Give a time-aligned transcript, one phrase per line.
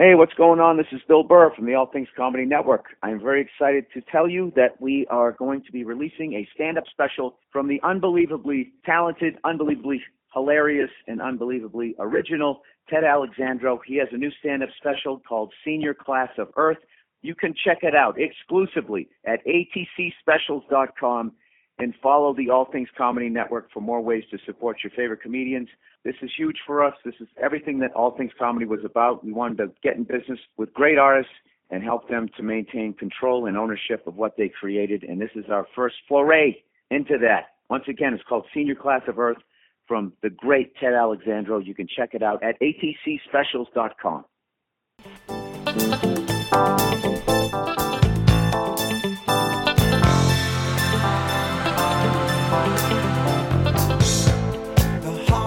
[0.00, 0.78] Hey, what's going on?
[0.78, 2.86] This is Bill Burr from the All Things Comedy Network.
[3.02, 6.78] I'm very excited to tell you that we are going to be releasing a stand
[6.78, 10.00] up special from the unbelievably talented, unbelievably
[10.32, 13.78] hilarious, and unbelievably original Ted Alexandro.
[13.86, 16.78] He has a new stand up special called Senior Class of Earth.
[17.20, 21.32] You can check it out exclusively at atcspecials.com
[21.80, 25.68] and follow the All Things Comedy Network for more ways to support your favorite comedians.
[26.04, 26.94] This is huge for us.
[27.04, 29.24] This is everything that All Things Comedy was about.
[29.24, 31.32] We wanted to get in business with great artists
[31.70, 35.04] and help them to maintain control and ownership of what they created.
[35.04, 37.48] And this is our first foray into that.
[37.68, 39.38] Once again, it's called Senior Class of Earth
[39.86, 41.58] from the great Ted Alexandro.
[41.58, 44.24] You can check it out at atcspecials.com.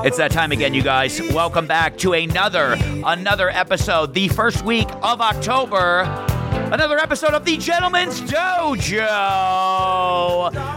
[0.03, 1.21] It's that time again, you guys.
[1.31, 2.75] Welcome back to another
[3.05, 6.01] another episode, the first week of October.
[6.73, 8.91] Another episode of the Gentleman's Dojo.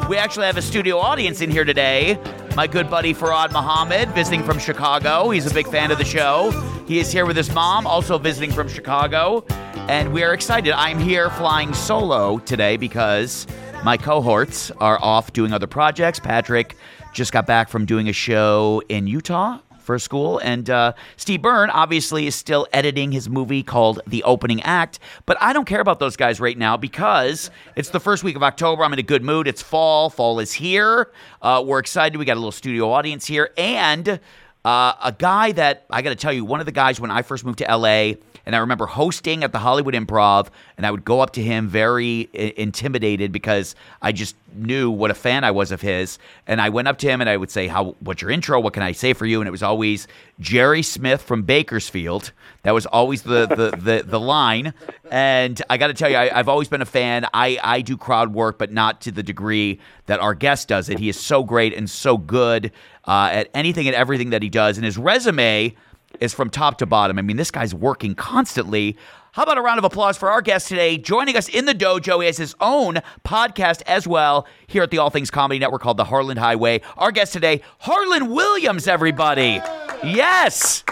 [0.09, 2.20] We actually have a studio audience in here today.
[2.55, 5.31] My good buddy Farad Muhammad, visiting from Chicago.
[5.31, 6.53] He's a big fan of the show.
[6.87, 9.45] He is here with his mom, also visiting from Chicago.
[9.89, 10.72] And we are excited.
[10.72, 13.48] I'm here flying solo today because
[13.83, 16.20] my cohorts are off doing other projects.
[16.20, 16.77] Patrick
[17.17, 20.39] just got back from doing a show in Utah for school.
[20.39, 24.98] And uh, Steve Byrne obviously is still editing his movie called The Opening Act.
[25.25, 28.42] But I don't care about those guys right now because it's the first week of
[28.42, 28.84] October.
[28.84, 29.48] I'm in a good mood.
[29.48, 30.11] It's fall.
[30.11, 31.11] Fall is here.
[31.41, 32.19] Uh, we're excited.
[32.19, 33.50] We got a little studio audience here.
[33.56, 34.20] And
[34.67, 37.22] uh, a guy that I got to tell you, one of the guys when I
[37.22, 38.14] first moved to LA,
[38.47, 41.66] and I remember hosting at the Hollywood Improv, and I would go up to him
[41.69, 46.19] very I- intimidated because I just knew what a fan I was of his.
[46.47, 47.97] And I went up to him and I would say, "How?
[48.00, 48.61] What's your intro?
[48.61, 50.06] What can I say for you?" And it was always
[50.38, 52.33] Jerry Smith from Bakersfield.
[52.62, 54.72] That was always the the the, the line.
[55.10, 57.27] And I got to tell you, I, I've always been a fan.
[57.34, 61.00] I I do crowd work, but not to the degree that our guest does it.
[61.00, 62.71] He is so great and so good
[63.06, 65.75] uh, at anything and everything that he does, and his resume
[66.21, 67.19] is from top to bottom.
[67.19, 68.97] I mean, this guy's working constantly.
[69.32, 70.97] How about a round of applause for our guest today?
[70.97, 74.99] Joining us in the dojo, he has his own podcast as well here at the
[74.99, 76.81] All Things Comedy Network called The Harland Highway.
[76.97, 79.60] Our guest today, Harland Williams, everybody.
[80.03, 80.84] Yes.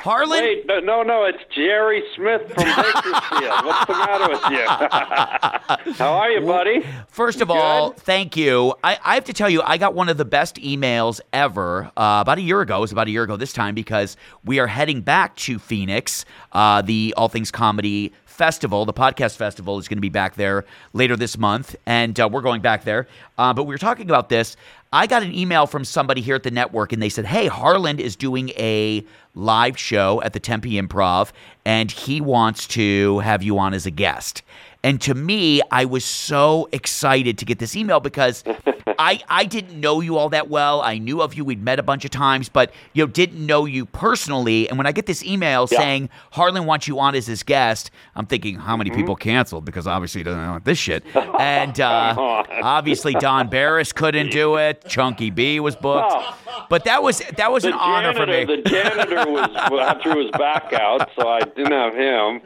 [0.00, 0.42] Harland?
[0.42, 3.64] Wait, no, no, it's Jerry Smith from Bakersfield.
[3.64, 5.92] What's the matter with you?
[5.94, 6.84] How are you, buddy?
[7.08, 8.74] First of all, thank you.
[8.84, 12.18] I, I have to tell you, I got one of the best emails ever uh,
[12.22, 12.78] about a year ago.
[12.78, 16.24] It was about a year ago this time because we are heading back to Phoenix.
[16.52, 20.66] Uh, the All Things Comedy Festival, the podcast festival, is going to be back there
[20.92, 23.06] later this month, and uh, we're going back there.
[23.38, 24.56] Uh, but we were talking about this.
[24.92, 28.00] I got an email from somebody here at the network, and they said, "Hey, Harland
[28.00, 29.04] is doing a
[29.34, 31.32] live show at the Tempe Improv,
[31.64, 34.42] and he wants to have you on as a guest."
[34.86, 38.44] And to me, I was so excited to get this email because
[39.00, 40.80] I I didn't know you all that well.
[40.80, 41.44] I knew of you.
[41.44, 44.68] We'd met a bunch of times, but you know, didn't know you personally.
[44.68, 45.78] And when I get this email Yeah.
[45.78, 49.64] saying Harland wants you on as his guest, I'm thinking, how many people canceled?
[49.64, 51.02] Because obviously he doesn't want this shit.
[51.38, 54.84] And uh, obviously Don Barris couldn't do it.
[54.88, 56.14] Chunky B was booked.
[56.70, 58.44] But that was that was The an honor for me.
[58.44, 62.40] the janitor was threw his back out, so I didn't have him.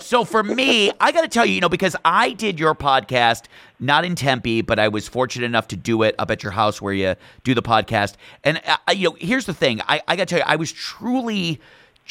[0.00, 3.44] So for me, I got to tell you, you know, because I did your podcast
[3.80, 6.82] not in Tempe, but I was fortunate enough to do it up at your house
[6.82, 8.14] where you do the podcast.
[8.44, 10.70] And uh, you know, here's the thing: I, I got to tell you, I was
[10.70, 11.60] truly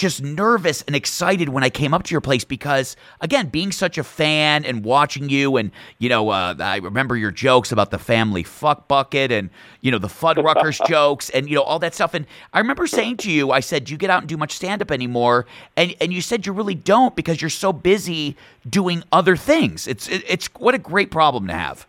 [0.01, 3.99] just nervous and excited when I came up to your place because, again, being such
[3.99, 5.69] a fan and watching you, and
[5.99, 9.51] you know, uh, I remember your jokes about the family fuck bucket and
[9.81, 12.15] you know the Fuddruckers jokes and you know all that stuff.
[12.15, 14.53] And I remember saying to you, I said, "Do you get out and do much
[14.53, 15.45] stand up anymore?"
[15.77, 18.35] And and you said you really don't because you're so busy
[18.67, 19.87] doing other things.
[19.87, 21.85] It's it, it's what a great problem to have.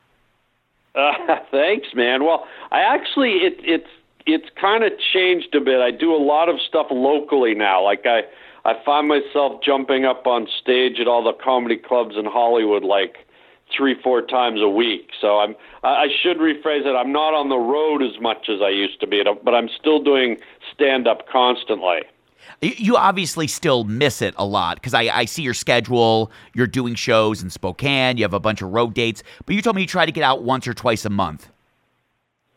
[0.95, 1.13] Uh,
[1.51, 2.25] thanks, man.
[2.25, 3.89] Well, I actually it it's
[4.27, 5.81] it's kind of changed a bit.
[5.81, 7.85] I do a lot of stuff locally now.
[7.85, 8.23] Like I
[8.65, 13.27] I find myself jumping up on stage at all the comedy clubs in Hollywood like
[13.77, 15.11] three four times a week.
[15.21, 16.95] So I'm I should rephrase it.
[16.97, 20.03] I'm not on the road as much as I used to be, but I'm still
[20.03, 20.39] doing
[20.73, 22.03] stand up constantly.
[22.61, 26.31] You obviously still miss it a lot because I, I see your schedule.
[26.55, 28.17] You're doing shows in Spokane.
[28.17, 30.23] You have a bunch of road dates, but you told me you try to get
[30.23, 31.52] out once or twice a month.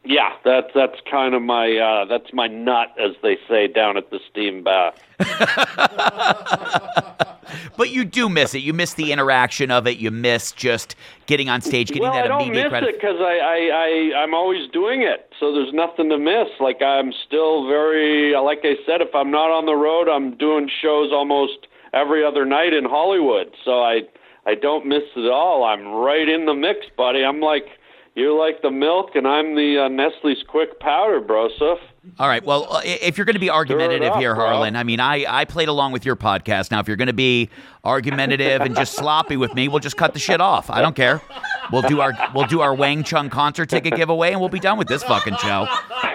[0.06, 4.12] Yeah, that's that's kind of my uh, that's my nut, as they say down at
[4.12, 5.02] the steam bath.
[7.78, 8.60] But you do miss it.
[8.60, 9.98] You miss the interaction of it.
[9.98, 12.90] You miss just getting on stage, getting well, that I don't miss credit.
[12.90, 16.48] it because I, I I I'm always doing it, so there's nothing to miss.
[16.60, 20.70] Like I'm still very like I said, if I'm not on the road, I'm doing
[20.82, 23.54] shows almost every other night in Hollywood.
[23.64, 24.02] So I
[24.46, 25.64] I don't miss it at all.
[25.64, 27.24] I'm right in the mix, buddy.
[27.24, 27.68] I'm like
[28.16, 31.80] you're like the milk, and I'm the uh, Nestle's Quik powder, broseph.
[32.20, 32.44] All right.
[32.44, 34.46] Well, uh, if you're going to be argumentative up, here, bro.
[34.46, 36.72] Harland, I mean, I, I played along with your podcast.
[36.72, 37.50] Now, if you're going to be
[37.84, 40.70] argumentative and just sloppy with me, we'll just cut the shit off.
[40.70, 41.22] I don't care.
[41.72, 44.78] We'll do our we'll do our Wang Chung concert ticket giveaway, and we'll be done
[44.78, 45.68] with this fucking show.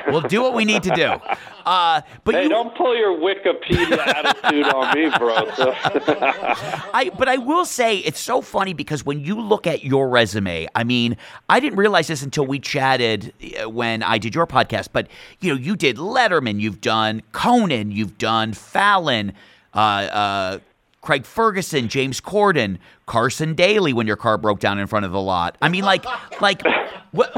[0.08, 1.20] We'll do what we need to do.
[1.66, 5.74] Uh, but Hey, you, don't pull your Wikipedia attitude on me, broseph.
[6.94, 10.66] I but I will say it's so funny because when you look at your resume,
[10.74, 11.16] I mean,
[11.48, 13.32] I didn't realize this until we chatted
[13.62, 15.08] uh, when I did your podcast, but
[15.40, 19.32] you know, you did Letterman, you've done Conan, you've done Fallon,
[19.74, 20.58] uh, uh,
[21.00, 25.20] Craig Ferguson, James Corden, Carson Daly when your car broke down in front of the
[25.20, 25.56] lot.
[25.60, 26.04] I mean, like,
[26.40, 26.62] like
[27.10, 27.34] what?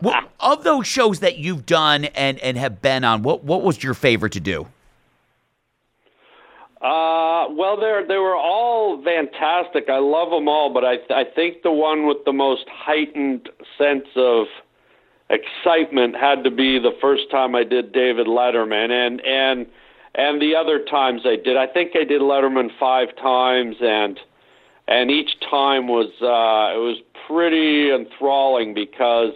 [0.00, 3.82] What, of those shows that you've done and, and have been on, what what was
[3.84, 4.66] your favorite to do?
[6.80, 9.90] Uh, well, they're they were all fantastic.
[9.90, 14.06] I love them all, but I I think the one with the most heightened sense
[14.16, 14.46] of
[15.30, 19.66] excitement had to be the first time I did David Letterman, and and
[20.14, 21.56] and the other times I did.
[21.56, 24.18] I think I did Letterman five times, and
[24.88, 29.34] and each time was uh, it was pretty enthralling because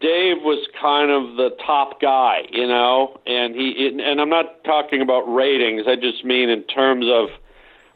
[0.00, 5.02] Dave was kind of the top guy, you know, and he and I'm not talking
[5.02, 5.82] about ratings.
[5.86, 7.28] I just mean in terms of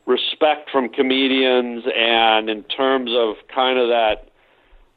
[0.06, 4.25] respect from comedians and in terms of kind of that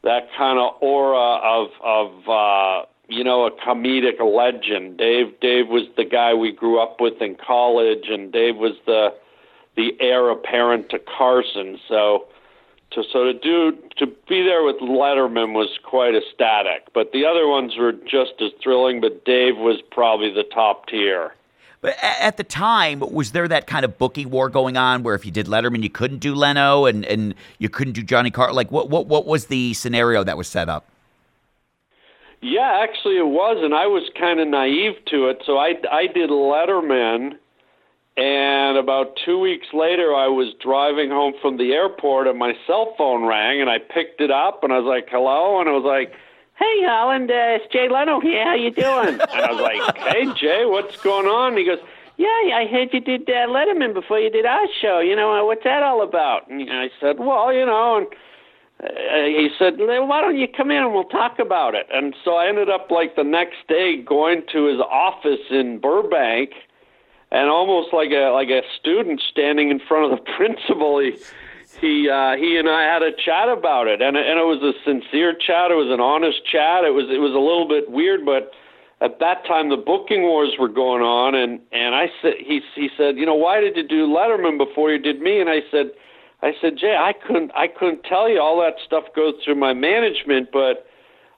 [0.03, 4.97] that kind of aura of of uh, you know a comedic legend.
[4.97, 9.09] Dave Dave was the guy we grew up with in college, and Dave was the
[9.75, 11.79] the heir apparent to Carson.
[11.87, 12.27] So
[12.91, 16.93] to so to do to be there with Letterman was quite ecstatic.
[16.93, 19.01] But the other ones were just as thrilling.
[19.01, 21.33] But Dave was probably the top tier.
[21.81, 25.25] But at the time, was there that kind of bookie war going on where if
[25.25, 28.51] you did Letterman, you couldn't do Leno, and, and you couldn't do Johnny Carr?
[28.51, 30.85] Like, what what what was the scenario that was set up?
[32.41, 35.41] Yeah, actually it was, and I was kind of naive to it.
[35.45, 37.35] So I I did Letterman,
[38.17, 42.93] and about two weeks later, I was driving home from the airport, and my cell
[42.97, 45.85] phone rang, and I picked it up, and I was like, "Hello," and I was
[45.85, 46.13] like.
[46.59, 48.43] Hey, Holland, uh, it's Jay Leno here.
[48.43, 49.17] How you doing?
[49.31, 51.79] and I was like, "Hey, Jay, what's going on?" And he goes,
[52.17, 54.99] "Yeah, I heard you did uh, Letterman before you did our show.
[54.99, 58.07] You know, uh, what's that all about?" And I said, "Well, you know," and
[58.83, 62.13] uh, he said, "Well, "Why don't you come in and we'll talk about it?" And
[62.25, 66.51] so I ended up like the next day going to his office in Burbank,
[67.31, 70.99] and almost like a like a student standing in front of the principal.
[70.99, 71.13] He
[71.81, 74.73] he uh, he and I had a chat about it, and and it was a
[74.85, 75.71] sincere chat.
[75.71, 76.83] It was an honest chat.
[76.83, 78.51] It was it was a little bit weird, but
[79.01, 82.89] at that time the booking wars were going on, and and I said he he
[82.97, 85.39] said, you know, why did you do Letterman before you did me?
[85.39, 85.91] And I said.
[86.41, 88.39] I said, Jay, I couldn't, I couldn't tell you.
[88.39, 90.87] All that stuff goes through my management, but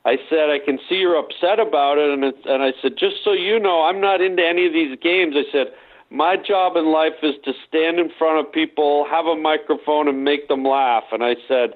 [0.05, 3.15] I said I can see you're upset about it, and it's, and I said, just
[3.23, 5.33] so you know, I'm not into any of these games.
[5.35, 5.73] I said,
[6.11, 10.23] my job in life is to stand in front of people, have a microphone, and
[10.23, 11.03] make them laugh.
[11.11, 11.73] And I said,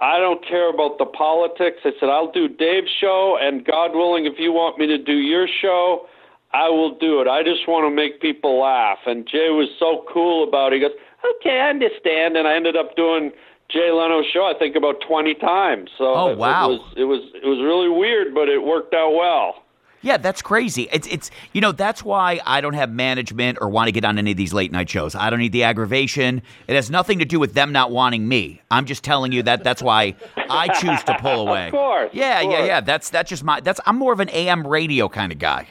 [0.00, 1.78] I don't care about the politics.
[1.84, 5.12] I said, I'll do Dave's show, and God willing, if you want me to do
[5.14, 6.06] your show,
[6.52, 7.28] I will do it.
[7.28, 8.98] I just want to make people laugh.
[9.06, 10.76] And Jay was so cool about it.
[10.76, 10.96] He goes,
[11.40, 12.36] okay, I understand.
[12.36, 13.30] And I ended up doing
[13.68, 15.90] Jay Leno's show, I think about 20 times.
[15.98, 16.70] So Oh, wow.
[16.70, 19.64] it was it was it was really weird, but it worked out well.
[20.06, 20.88] Yeah, that's crazy.
[20.92, 24.18] It's it's you know that's why I don't have management or want to get on
[24.18, 25.16] any of these late night shows.
[25.16, 26.42] I don't need the aggravation.
[26.68, 28.60] It has nothing to do with them not wanting me.
[28.70, 30.14] I'm just telling you that that's why
[30.48, 31.66] I choose to pull away.
[31.66, 32.68] Of course, Yeah, of yeah, course.
[32.68, 32.80] yeah.
[32.82, 35.66] That's that's just my that's I'm more of an AM radio kind of guy.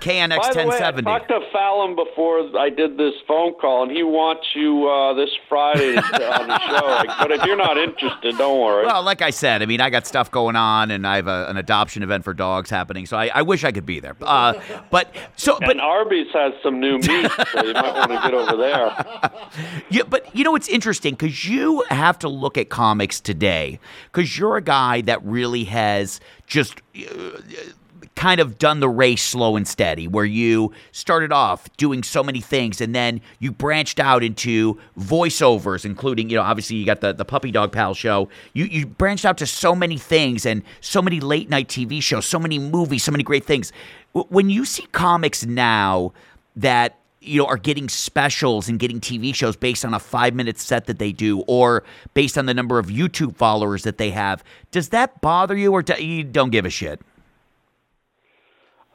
[0.00, 1.02] KNX By the way, I 1070.
[1.04, 5.30] talked to Fallon before I did this phone call, and he wants you uh, this
[5.48, 6.86] Friday on the show.
[6.86, 8.86] Like, but if you're not interested, don't worry.
[8.86, 11.46] Well, like I said, I mean, I got stuff going on, and I have a,
[11.48, 14.16] an adoption event for dogs happening, so I, I wish I could be there.
[14.20, 14.54] Uh,
[14.90, 18.34] but so, but and Arby's has some new meat, so you might want to get
[18.34, 19.30] over there.
[19.88, 23.78] Yeah, but you know it's interesting because you have to look at comics today
[24.10, 27.38] because you're a guy that really has just uh,
[28.16, 32.40] kind of done the race slow and steady, where you started off doing so many
[32.40, 37.12] things and then you branched out into voiceovers, including you know obviously you got the
[37.12, 38.28] the Puppy Dog Pal show.
[38.52, 42.26] You you branched out to so many things and so many late night TV shows,
[42.26, 43.72] so many movies, so many great things.
[44.12, 46.12] When you see comics now
[46.56, 50.58] that you know are getting specials and getting TV shows based on a 5 minute
[50.58, 54.44] set that they do or based on the number of YouTube followers that they have
[54.70, 57.00] does that bother you or do, you don't give a shit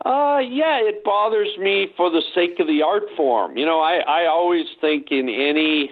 [0.06, 3.58] Uh, yeah, it bothers me for the sake of the art form.
[3.58, 5.92] You know, I I always think in any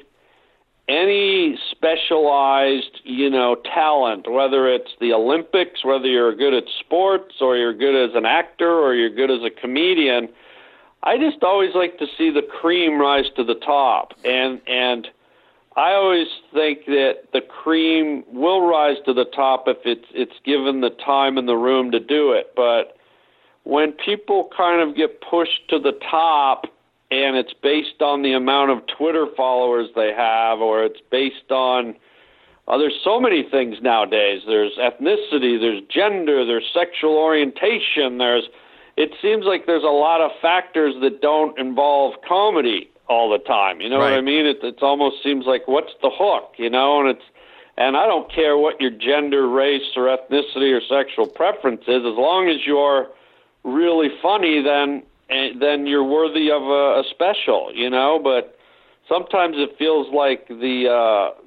[0.88, 7.58] any specialized, you know, talent, whether it's the Olympics, whether you're good at sports or
[7.58, 10.30] you're good as an actor or you're good as a comedian,
[11.04, 14.14] I just always like to see the cream rise to the top.
[14.24, 15.08] And and
[15.76, 20.82] I always think that the cream will rise to the top if it's it's given
[20.82, 22.54] the time and the room to do it.
[22.56, 22.97] But
[23.68, 26.68] when people kind of get pushed to the top
[27.12, 31.94] and it's based on the amount of Twitter followers they have, or it's based on
[32.68, 34.42] uh, there's so many things nowadays.
[34.48, 38.18] There's ethnicity, there's gender, there's sexual orientation.
[38.18, 38.46] There's
[38.96, 43.82] it seems like there's a lot of factors that don't involve comedy all the time.
[43.82, 44.12] You know right.
[44.12, 44.46] what I mean?
[44.46, 46.54] It it almost seems like what's the hook?
[46.58, 47.26] You know, and it's
[47.78, 52.16] and I don't care what your gender, race, or ethnicity or sexual preference is, as
[52.16, 53.08] long as you're
[53.68, 58.20] really funny, then eh, then you're worthy of a, a special, you know.
[58.24, 58.58] But
[59.08, 61.42] sometimes it feels like the uh,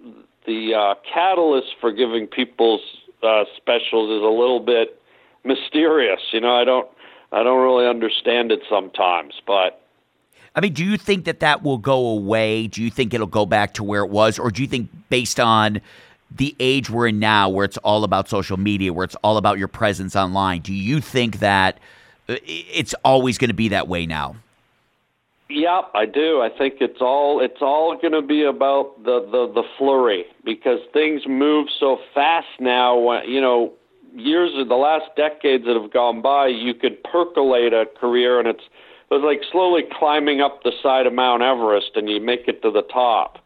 [0.46, 2.82] the uh, catalyst for giving people's
[3.22, 5.00] uh, specials is a little bit
[5.44, 6.20] mysterious.
[6.32, 6.88] You know, I don't
[7.32, 9.78] I don't really understand it sometimes, but.
[10.52, 12.66] I mean, do you think that that will go away?
[12.66, 15.38] Do you think it'll go back to where it was, or do you think based
[15.38, 15.80] on
[16.28, 19.58] the age we're in now, where it's all about social media, where it's all about
[19.58, 21.78] your presence online, do you think that
[22.44, 24.37] it's always going to be that way now.
[25.50, 26.40] Yeah, I do.
[26.40, 30.78] I think it's all it's all going to be about the, the the flurry because
[30.92, 32.96] things move so fast now.
[32.96, 33.72] When you know,
[34.14, 38.46] years of the last decades that have gone by, you could percolate a career, and
[38.46, 38.62] it's
[39.10, 42.62] it was like slowly climbing up the side of Mount Everest, and you make it
[42.62, 43.38] to the top.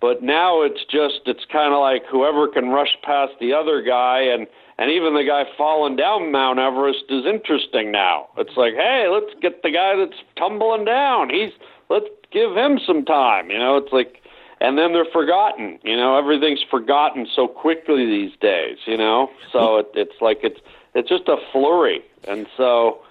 [0.00, 4.22] But now it's just it's kind of like whoever can rush past the other guy
[4.22, 4.48] and
[4.78, 8.28] and even the guy falling down Mount Everest is interesting now.
[8.38, 11.30] It's like, hey, let's get the guy that's tumbling down.
[11.30, 11.50] He's
[11.88, 13.50] let's give him some time.
[13.50, 14.22] You know, it's like,
[14.60, 15.80] and then they're forgotten.
[15.82, 18.78] You know, everything's forgotten so quickly these days.
[18.86, 20.60] You know, so it, it's like it's
[20.94, 23.02] it's just a flurry, and so.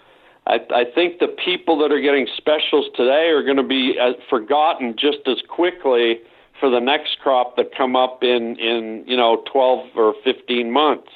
[0.50, 4.14] I, I think the people that are getting specials today are going to be uh,
[4.30, 6.22] forgotten just as quickly
[6.60, 11.10] for the next crop that come up in in you know 12 or 15 months.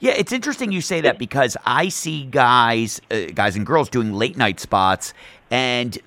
[0.00, 4.12] Yeah, it's interesting you say that because I see guys, uh, guys and girls doing
[4.12, 5.14] late night spots,
[5.50, 5.98] and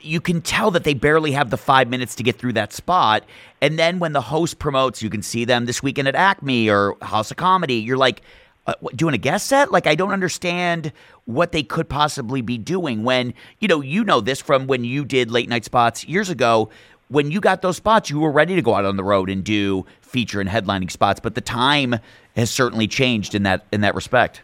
[0.00, 3.24] you can tell that they barely have the five minutes to get through that spot.
[3.60, 6.96] And then when the host promotes, you can see them this weekend at Acme or
[7.02, 7.74] House of Comedy.
[7.74, 8.22] You're like,
[8.66, 9.70] uh, what, doing a guest set?
[9.70, 10.92] Like, I don't understand
[11.24, 15.04] what they could possibly be doing when, you know, you know this from when you
[15.04, 16.70] did late night spots years ago.
[17.08, 19.44] When you got those spots, you were ready to go out on the road and
[19.44, 21.96] do feature and headlining spots, but the time
[22.34, 24.42] has certainly changed in that in that respect.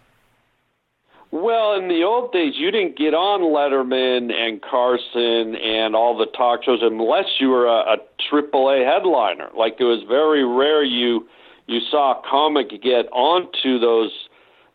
[1.33, 6.27] Well, in the old days, you didn't get on Letterman and Carson and all the
[6.27, 7.97] talk shows unless you were a, a
[8.31, 9.49] AAA headliner.
[9.57, 11.27] Like it was very rare you
[11.67, 14.13] you saw a comic get onto those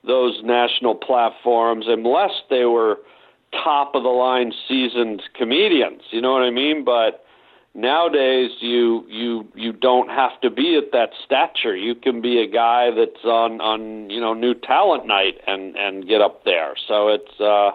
[0.03, 2.98] those national platforms unless they were
[3.51, 6.01] top of the line seasoned comedians.
[6.12, 6.84] You know what I mean?
[6.84, 7.24] But
[7.77, 11.77] nowadays you you you don't have to be at that stature.
[11.77, 16.05] You can be a guy that's on on you know new talent night and and
[16.07, 16.74] get up there.
[16.88, 17.72] So it's uh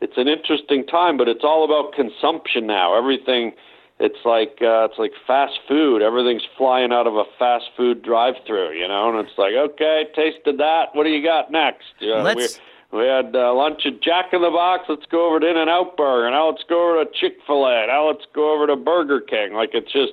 [0.00, 2.96] it's an interesting time but it's all about consumption now.
[2.96, 3.52] Everything
[3.98, 6.00] it's like uh it's like fast food.
[6.00, 10.04] Everything's flying out of a fast food drive through you know and it's like okay
[10.14, 10.94] tasted that.
[10.94, 11.94] What do you got next?
[12.00, 12.60] Uh, Let's
[12.92, 14.84] we had uh, lunch at Jack in the Box.
[14.88, 16.30] Let's go over to In and Out Burger.
[16.30, 17.86] Now let's go over to Chick Fil A.
[17.86, 19.54] Now let's go over to Burger King.
[19.54, 20.12] Like it's just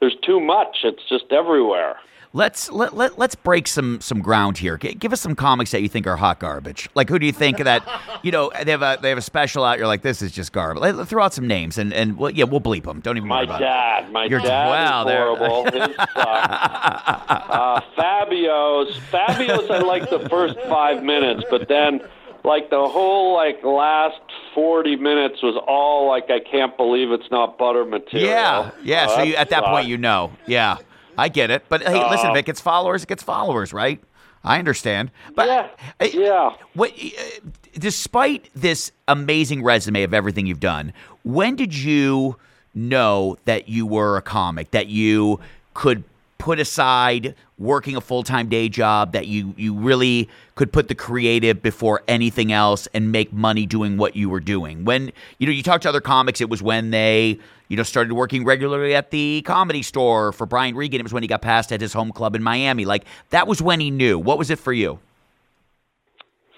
[0.00, 0.78] there's too much.
[0.84, 1.96] It's just everywhere.
[2.34, 4.78] Let's let, let let's break some some ground here.
[4.78, 6.88] G- give us some comics that you think are hot garbage.
[6.94, 7.86] Like who do you think that
[8.22, 9.76] you know they have a they have a special out?
[9.76, 10.80] You're like this is just garbage.
[10.80, 13.00] Let, throw out some names and and well, yeah we'll bleep them.
[13.00, 14.04] Don't even my worry dad.
[14.04, 14.12] It.
[14.12, 15.64] My Your dad wow, is horrible.
[15.88, 22.00] His uh, Fabio's Fabio's I like the first five minutes, but then
[22.44, 24.20] like the whole like last
[24.54, 28.28] 40 minutes was all like I can't believe it's not butter material.
[28.28, 29.06] Yeah, yeah.
[29.08, 30.32] Oh, so you, at that point, you know.
[30.46, 30.78] Yeah,
[31.18, 31.64] I get it.
[31.68, 34.02] But hey, Uh, listen, if it gets followers, it gets followers, right?
[34.44, 35.10] I understand.
[35.34, 35.68] But Yeah,
[36.00, 36.50] uh, yeah.
[36.74, 40.92] What, uh, despite this amazing resume of everything you've done,
[41.22, 42.36] when did you
[42.74, 44.70] know that you were a comic?
[44.72, 45.38] That you
[45.74, 46.02] could
[46.38, 51.62] put aside working a full-time day job that you you really could put the creative
[51.62, 54.84] before anything else and make money doing what you were doing.
[54.84, 57.38] When you know you talk to other comics it was when they
[57.68, 61.00] you know started working regularly at the comedy store for Brian Regan.
[61.00, 62.84] It was when he got passed at his home club in Miami.
[62.84, 64.18] Like that was when he knew.
[64.18, 64.98] What was it for you?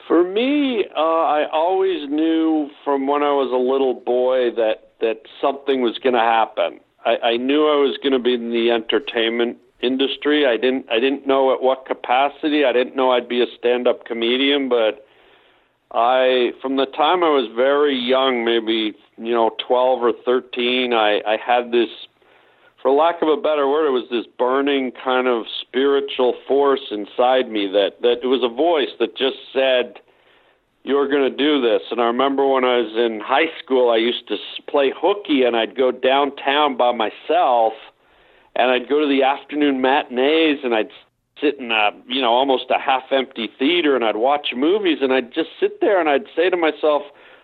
[0.08, 5.22] For me, uh, I always knew from when I was a little boy that that
[5.40, 6.80] something was going to happen.
[7.04, 10.46] I, I knew I was going to be in the entertainment industry.
[10.46, 12.64] I didn't I didn't know at what capacity.
[12.64, 15.06] I didn't know I'd be a stand-up comedian, but
[15.92, 21.20] I from the time I was very young, maybe you know 12 or 13, I
[21.26, 21.88] I had this
[22.82, 27.50] for lack of a better word, it was this burning kind of spiritual force inside
[27.50, 30.00] me that that it was a voice that just said
[30.84, 31.80] you're going to do this.
[31.90, 34.36] And I remember when I was in high school, I used to
[34.68, 37.72] play hooky and I'd go downtown by myself
[38.56, 40.90] and I'd go to the afternoon matinees and I'd
[41.40, 45.12] sit in a, you know, almost a half empty theater and I'd watch movies and
[45.12, 47.02] I'd just sit there and I'd say to myself,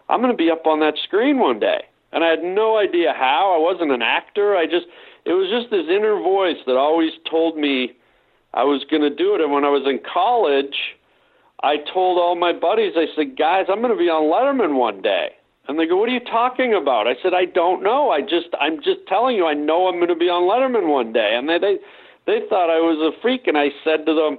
[0.08, 1.84] I'm going to be up on that screen one day.
[2.12, 3.54] And I had no idea how.
[3.54, 4.56] I wasn't an actor.
[4.56, 4.86] I just,
[5.24, 7.92] it was just this inner voice that always told me
[8.52, 9.40] I was going to do it.
[9.40, 10.96] And when I was in college,
[11.62, 15.02] I told all my buddies, I said, guys, I'm going to be on Letterman one
[15.02, 15.30] day.
[15.70, 18.10] And they go, "What are you talking about?" I said, "I don't know.
[18.10, 19.46] I just I'm just telling you.
[19.46, 21.78] I know I'm going to be on Letterman one day." And they they
[22.26, 23.46] they thought I was a freak.
[23.46, 24.38] And I said to them,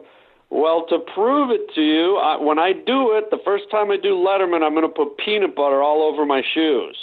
[0.50, 3.96] "Well, to prove it to you, I, when I do it, the first time I
[3.96, 6.98] do Letterman, I'm going to put peanut butter all over my shoes."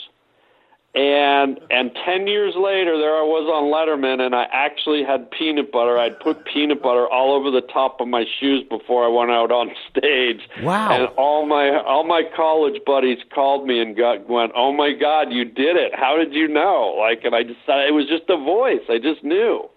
[0.95, 5.71] And and ten years later, there I was on Letterman, and I actually had peanut
[5.71, 5.99] butter.
[5.99, 9.53] I'd put peanut butter all over the top of my shoes before I went out
[9.53, 10.41] on stage.
[10.63, 10.91] Wow!
[10.91, 15.31] And all my all my college buddies called me and got went, "Oh my God,
[15.31, 15.93] you did it!
[15.95, 18.83] How did you know?" Like, and I just it was just a voice.
[18.89, 19.69] I just knew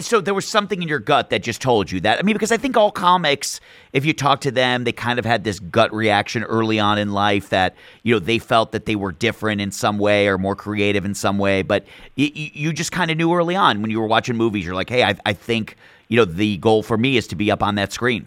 [0.00, 2.18] so there was something in your gut that just told you that.
[2.18, 3.60] I mean, because I think all comics,
[3.92, 7.12] if you talk to them, they kind of had this gut reaction early on in
[7.12, 10.56] life that you know they felt that they were different in some way or more
[10.56, 11.62] creative in some way.
[11.62, 11.84] But
[12.16, 14.90] you, you just kind of knew early on when you were watching movies, you're like,
[14.90, 15.76] hey, I, I think
[16.08, 18.26] you know the goal for me is to be up on that screen.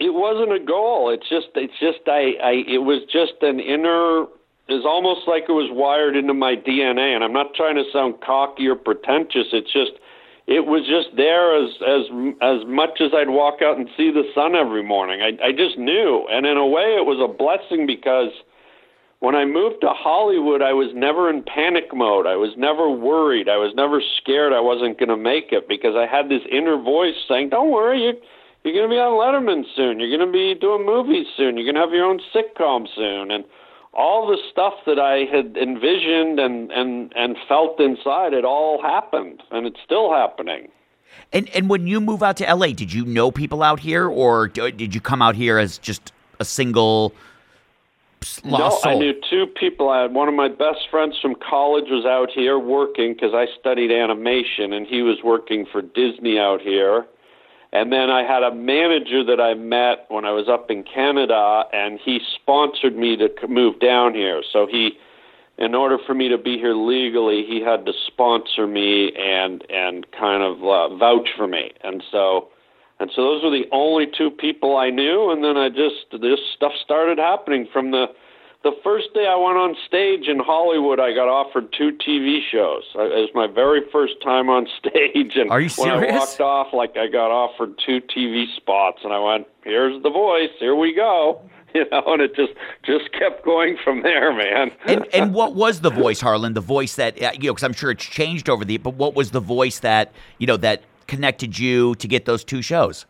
[0.00, 1.10] It wasn't a goal.
[1.10, 4.26] It's just, it's just, I, I, it was just an inner
[4.68, 7.14] is almost like it was wired into my DNA.
[7.14, 9.46] And I'm not trying to sound cocky or pretentious.
[9.52, 9.92] It's just
[10.48, 12.08] it was just there as as
[12.40, 15.20] as much as I'd walk out and see the sun every morning.
[15.20, 18.32] I I just knew, and in a way, it was a blessing because
[19.20, 22.26] when I moved to Hollywood, I was never in panic mode.
[22.26, 23.48] I was never worried.
[23.48, 26.80] I was never scared I wasn't going to make it because I had this inner
[26.80, 28.14] voice saying, "Don't worry, you."
[28.64, 30.00] You're going to be on Letterman soon.
[30.00, 31.56] You're going to be doing movies soon.
[31.56, 33.30] You're going to have your own sitcom soon.
[33.30, 33.44] And
[33.98, 39.42] all the stuff that I had envisioned and, and, and felt inside, it all happened,
[39.50, 40.68] and it's still happening.
[41.32, 44.46] And and when you move out to LA, did you know people out here, or
[44.46, 47.12] did you come out here as just a single
[48.44, 48.92] lost no?
[48.92, 49.88] I knew two people.
[49.88, 53.46] I had one of my best friends from college was out here working because I
[53.58, 57.04] studied animation, and he was working for Disney out here.
[57.72, 61.64] And then I had a manager that I met when I was up in Canada,
[61.72, 64.42] and he sponsored me to move down here.
[64.52, 64.92] So he,
[65.58, 70.06] in order for me to be here legally, he had to sponsor me and and
[70.12, 71.72] kind of uh, vouch for me.
[71.84, 72.48] And so,
[73.00, 75.30] and so those were the only two people I knew.
[75.30, 78.06] And then I just this stuff started happening from the
[78.64, 82.82] the first day I went on stage in Hollywood, I got offered two TV shows.
[82.94, 85.90] It was my very first time on stage, and Are you when?
[85.90, 90.10] I walked off, like I got offered two TV spots, and I went, "Here's the
[90.10, 90.50] voice.
[90.58, 91.40] Here we go."
[91.74, 94.70] You know, and it just just kept going from there, man.
[94.86, 96.56] and and what was the voice, Harland?
[96.56, 98.78] The voice that uh, you know, because I'm sure it's changed over the.
[98.78, 102.62] But what was the voice that you know that connected you to get those two
[102.62, 103.04] shows?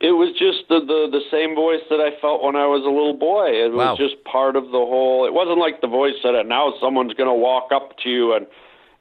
[0.00, 2.88] It was just the, the the same voice that I felt when I was a
[2.88, 3.48] little boy.
[3.50, 3.90] It Wow.
[3.90, 5.26] was just part of the whole.
[5.26, 6.46] It wasn't like the voice said it.
[6.46, 8.46] Now someone's going to walk up to you, and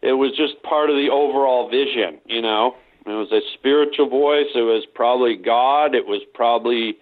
[0.02, 2.20] it was just part of the overall vision.
[2.26, 4.48] You know, it was a spiritual voice.
[4.54, 5.96] It was probably God.
[5.96, 6.98] It was probably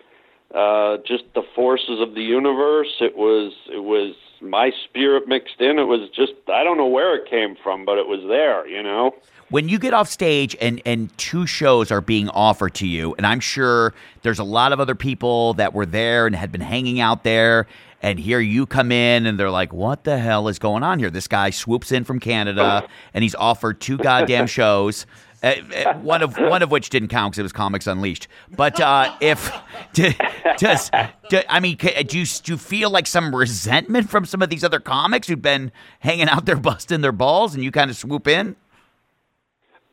[0.53, 2.93] uh, just the forces of the universe.
[3.01, 5.79] It was it was my spirit mixed in.
[5.79, 8.67] It was just I don't know where it came from, but it was there.
[8.67, 9.15] You know.
[9.49, 13.25] When you get off stage and and two shows are being offered to you and
[13.25, 16.99] i'm sure there's a lot of other people that were there and had been hanging
[16.99, 17.67] out there
[18.01, 21.09] and here you come in and they're like what the hell is going on here
[21.09, 25.05] this guy swoops in from canada and he's offered two goddamn shows
[25.43, 28.27] uh, uh, one of one of which didn't count because it was Comics Unleashed.
[28.55, 29.51] But uh, if
[29.93, 30.11] do,
[30.57, 30.89] does
[31.29, 34.63] do, I mean, do you, do you feel like some resentment from some of these
[34.63, 38.27] other comics who've been hanging out there busting their balls, and you kind of swoop
[38.27, 38.55] in?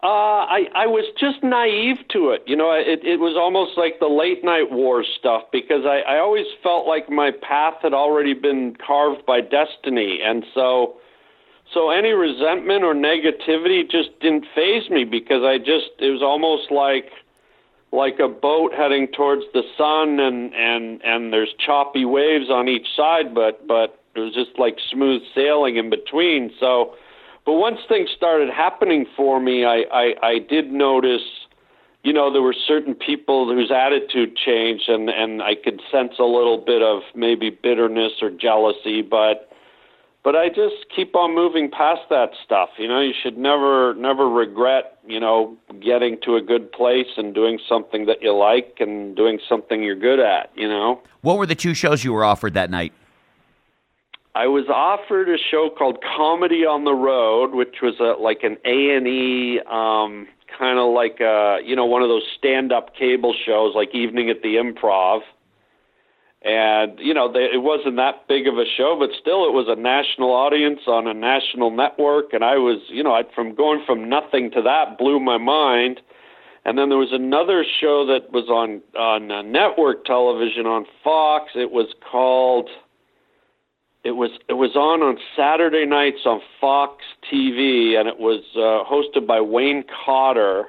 [0.05, 2.43] Uh, I I was just naive to it.
[2.47, 6.19] You know, it it was almost like the late night war stuff because I I
[6.19, 10.97] always felt like my path had already been carved by destiny, and so
[11.73, 16.71] so any resentment or negativity just didn't phase me because I just it was almost
[16.71, 17.11] like
[17.91, 22.89] like a boat heading towards the sun and and and there's choppy waves on each
[22.95, 26.95] side but but it was just like smooth sailing in between so
[27.45, 31.23] but once things started happening for me i i, I did notice
[32.03, 36.25] you know there were certain people whose attitude changed and and i could sense a
[36.25, 39.51] little bit of maybe bitterness or jealousy but
[40.25, 42.71] but I just keep on moving past that stuff.
[42.79, 47.35] You know, you should never never regret, you know, getting to a good place and
[47.35, 51.03] doing something that you like and doing something you're good at, you know.
[51.21, 52.95] What were the two shows you were offered that night?
[54.35, 58.57] I was offered a show called Comedy on the Road, which was a like an
[58.65, 60.27] A&E um
[60.59, 64.43] kind of like a, you know, one of those stand-up cable shows like Evening at
[64.43, 65.21] the Improv.
[66.43, 69.67] And you know they, it wasn't that big of a show but still it was
[69.67, 72.35] a national audience on a national network.
[72.35, 76.01] And i was you know I, from going from nothing to that blew my mind.
[76.67, 81.53] And then there was another show that was on on uh, network television on fox.
[81.55, 82.69] It was called
[84.05, 88.85] it was it was on on saturday nights on fox tv and it was uh,
[88.89, 90.67] hosted by wayne cotter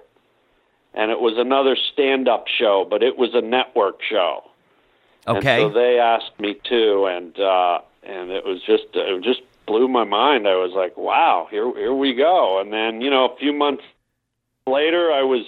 [0.94, 4.44] and it was another stand up show but it was a network show
[5.28, 5.64] Okay.
[5.64, 9.88] And so they asked me too, and uh, and it was just it just blew
[9.88, 10.48] my mind.
[10.48, 12.60] I was like, wow, here here we go.
[12.60, 13.84] And then you know a few months
[14.68, 15.46] later, I was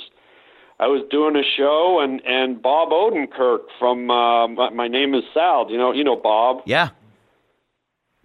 [0.79, 5.23] I was doing a show, and and Bob Odenkirk from uh, my, my name is
[5.33, 5.69] Sal.
[5.69, 6.63] You know you know Bob.
[6.65, 6.89] Yeah.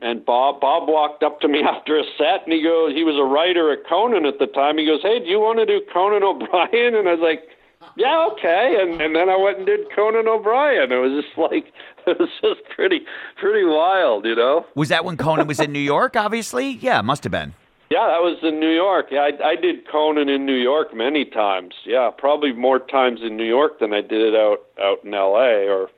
[0.02, 3.16] And Bob Bob walked up to me after a set, and he goes, he was
[3.16, 4.78] a writer at Conan at the time.
[4.78, 6.94] He goes, hey, do you want to do Conan O'Brien?
[6.94, 7.48] And I was like
[7.96, 8.76] yeah, okay.
[8.80, 10.92] And and then I went and did Conan O'Brien.
[10.92, 11.72] It was just like
[12.06, 13.00] it was just pretty
[13.38, 14.66] pretty wild, you know.
[14.74, 16.16] Was that when Conan was in New York?
[16.16, 17.54] Obviously, yeah, must have been.
[17.90, 19.08] Yeah, that was in New York.
[19.10, 21.74] Yeah, I, I did Conan in New York many times.
[21.84, 25.68] Yeah, probably more times in New York than I did it out out in L.A.
[25.68, 25.90] or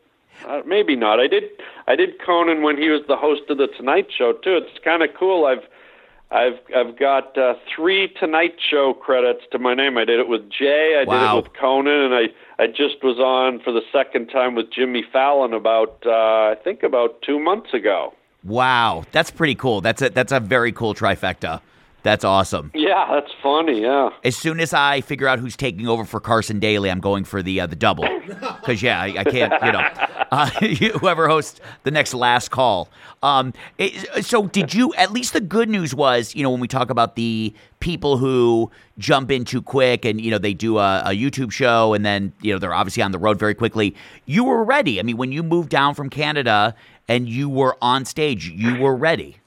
[0.47, 1.21] uh, maybe not.
[1.21, 1.45] I did
[1.87, 4.57] I did Conan when he was the host of the Tonight Show too.
[4.57, 5.47] It's kind of cool.
[5.47, 5.65] I've
[6.31, 9.97] I've I've got uh, three Tonight Show credits to my name.
[9.99, 11.19] I did it with Jay, I wow.
[11.19, 14.71] did it with Conan, and I I just was on for the second time with
[14.73, 18.15] Jimmy Fallon about uh, I think about two months ago.
[18.43, 19.81] Wow, that's pretty cool.
[19.81, 21.61] That's a that's a very cool trifecta.
[22.05, 22.71] That's awesome.
[22.75, 23.81] Yeah, that's funny.
[23.81, 24.11] Yeah.
[24.23, 27.43] As soon as I figure out who's taking over for Carson Daly, I'm going for
[27.43, 28.07] the uh, the double.
[28.65, 29.53] Because yeah, I, I, can't.
[29.63, 29.87] You know,
[30.31, 30.49] uh,
[31.01, 32.89] whoever hosts the next last call.
[33.23, 34.95] Um, it, so did you?
[34.95, 38.71] At least the good news was, you know, when we talk about the people who
[38.97, 42.33] jump in too quick and you know they do a, a YouTube show and then
[42.41, 43.95] you know they're obviously on the road very quickly.
[44.25, 44.99] You were ready.
[44.99, 46.75] I mean, when you moved down from Canada
[47.09, 49.39] and you were on stage, you were ready.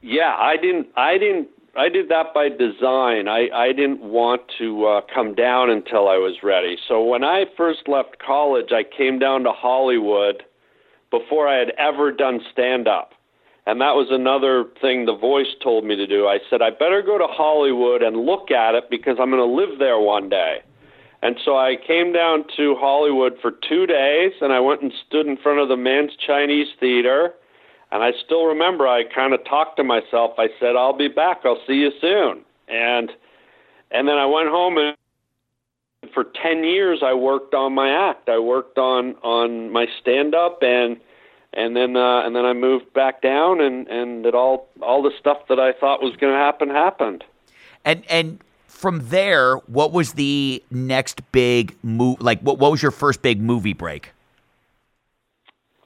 [0.00, 0.88] Yeah, I didn't.
[0.96, 1.48] I didn't.
[1.76, 3.28] I did that by design.
[3.28, 6.76] I I didn't want to uh, come down until I was ready.
[6.88, 10.42] So when I first left college, I came down to Hollywood
[11.10, 13.12] before I had ever done stand up.
[13.66, 16.26] And that was another thing the voice told me to do.
[16.26, 19.44] I said, I better go to Hollywood and look at it because I'm going to
[19.44, 20.58] live there one day.
[21.22, 25.26] And so I came down to Hollywood for two days and I went and stood
[25.26, 27.34] in front of the Mann's Chinese Theater
[27.92, 30.32] and I still remember I kind of talked to myself.
[30.38, 31.42] I said, "I'll be back.
[31.44, 33.10] I'll see you soon." And
[33.90, 34.96] and then I went home and
[36.14, 38.28] for 10 years I worked on my act.
[38.28, 40.98] I worked on on my stand up and
[41.52, 45.12] and then uh and then I moved back down and and it all all the
[45.18, 47.24] stuff that I thought was going to happen happened.
[47.84, 52.92] And and from there, what was the next big move like what what was your
[52.92, 54.12] first big movie break?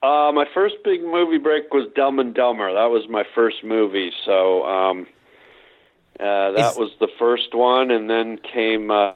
[0.05, 2.75] Uh, my first big movie break was Dumb and Dumber.
[2.75, 4.13] That was my first movie.
[4.27, 5.07] So um,
[6.21, 6.77] uh, that Is...
[6.77, 9.13] was the first one, and then came uh,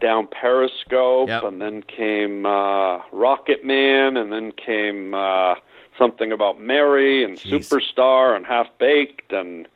[0.00, 1.44] Down Periscope, yep.
[1.44, 5.54] and then came uh, Rocket Man, and then came uh,
[5.96, 7.70] something about Mary and Jeez.
[7.70, 9.68] Superstar and Half Baked and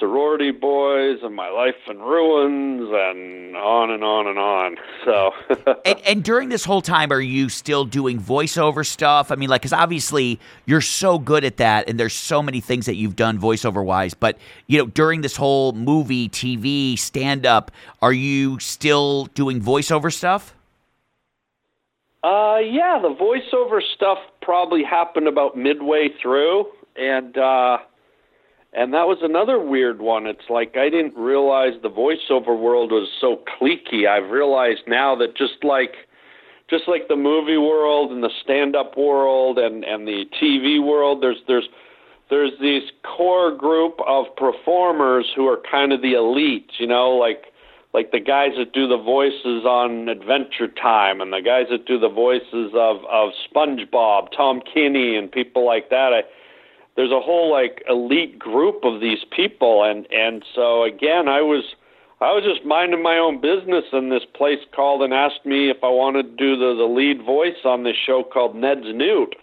[0.00, 4.76] sorority boys and my life in ruins and on and on and on.
[5.04, 5.32] So
[5.84, 9.30] and, and, during this whole time are you still doing voiceover stuff?
[9.30, 12.86] I mean like because obviously you're so good at that and there's so many things
[12.86, 17.70] that you've done voiceover wise but you know during this whole movie tv stand up
[18.00, 20.54] are you still doing voiceover stuff?
[22.24, 27.78] Uh yeah the voiceover stuff probably happened about midway through and uh
[28.72, 30.26] and that was another weird one.
[30.26, 34.06] It's like I didn't realize the voiceover world was so cliquey.
[34.06, 35.94] I've realized now that just like
[36.68, 41.42] just like the movie world and the stand-up world and and the TV world, there's
[41.48, 41.68] there's
[42.30, 47.46] there's these core group of performers who are kind of the elite, you know, like
[47.92, 51.98] like the guys that do the voices on Adventure Time and the guys that do
[51.98, 56.12] the voices of of SpongeBob, Tom Kenny, and people like that.
[56.12, 56.22] I,
[57.00, 61.64] there's a whole like elite group of these people, and and so again, I was
[62.20, 65.78] I was just minding my own business, and this place called and asked me if
[65.82, 69.34] I wanted to do the the lead voice on this show called Ned's Newt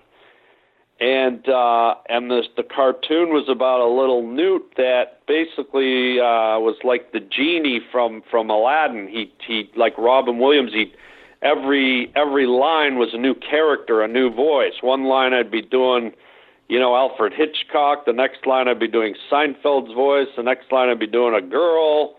[0.99, 6.75] and uh, and the the cartoon was about a little newt that basically uh, was
[6.83, 9.07] like the genie from from Aladdin.
[9.07, 10.73] He he like Robin Williams.
[10.73, 10.91] He
[11.43, 14.73] every every line was a new character, a new voice.
[14.81, 16.13] One line I'd be doing,
[16.67, 18.05] you know, Alfred Hitchcock.
[18.05, 20.27] The next line I'd be doing Seinfeld's voice.
[20.35, 22.17] The next line I'd be doing a girl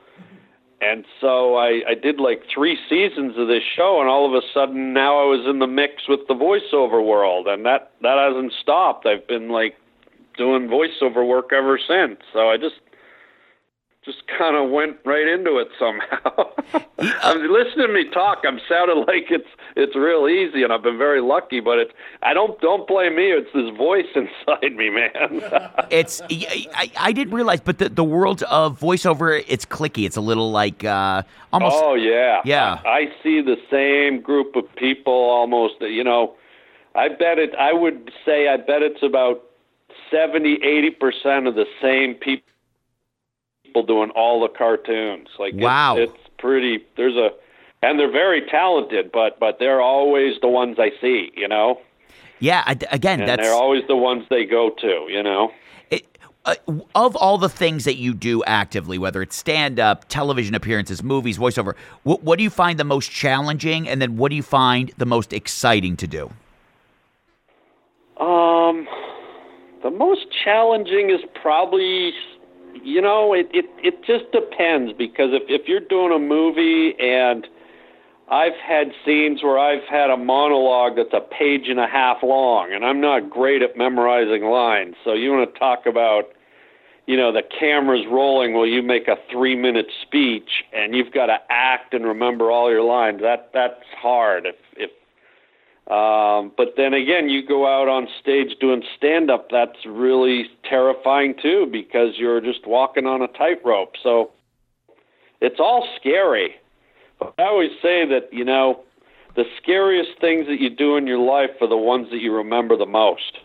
[0.81, 4.47] and so I, I did like three seasons of this show, and all of a
[4.55, 8.53] sudden now I was in the mix with the voiceover world, and that that hasn't
[8.63, 9.05] stopped.
[9.05, 9.75] I've been like
[10.37, 12.21] doing voiceover work ever since.
[12.33, 12.77] So I just
[14.09, 16.49] just kind of went right into it somehow.
[16.99, 20.83] I mean, listening to me talk, I'm sounding like it's it's real easy, and I've
[20.83, 21.61] been very lucky.
[21.61, 21.93] But it,
[22.23, 23.31] I don't don't blame me.
[23.31, 25.43] It's this voice inside me, man.
[25.91, 30.07] it's I, I didn't realize, but the the world of voiceover, it's cliquey.
[30.07, 31.77] It's a little like uh, almost.
[31.79, 32.81] Oh yeah, yeah.
[32.87, 35.75] I, I see the same group of people almost.
[35.81, 36.35] You know,
[36.95, 37.55] I bet it.
[37.57, 39.43] I would say I bet it's about
[40.11, 42.49] seventy, eighty percent of the same people
[43.79, 45.29] people doing all the cartoons.
[45.39, 46.85] Like wow, it's, it's pretty.
[46.97, 47.31] There's a,
[47.83, 51.31] and they're very talented, but but they're always the ones I see.
[51.37, 51.81] You know.
[52.41, 52.63] Yeah.
[52.91, 55.07] Again, and that's they're always the ones they go to.
[55.09, 55.53] You know.
[55.91, 56.07] It,
[56.45, 56.55] uh,
[56.95, 61.39] of all the things that you do actively, whether it's stand up, television appearances, movies,
[61.39, 64.93] voiceover, what, what do you find the most challenging, and then what do you find
[64.99, 66.31] the most exciting to do?
[68.23, 68.89] Um,
[69.83, 72.13] the most challenging is probably
[72.85, 77.47] you know, it, it it just depends because if if you're doing a movie and
[78.31, 82.73] I've had scenes where I've had a monologue that's a page and a half long,
[82.73, 84.97] and I'm not great at memorizing lines.
[85.03, 86.25] So you want to talk about,
[87.07, 91.27] you know, the camera's rolling while you make a three minute speech, and you've got
[91.27, 93.21] to act and remember all your lines.
[93.23, 94.45] That that's hard.
[94.47, 94.91] If if
[95.89, 101.35] um, but then again, you go out on stage doing stand up, that's really terrifying
[101.41, 103.95] too because you're just walking on a tightrope.
[104.03, 104.31] So
[105.41, 106.57] it's all scary.
[107.19, 108.83] But I always say that, you know,
[109.35, 112.77] the scariest things that you do in your life are the ones that you remember
[112.77, 113.39] the most.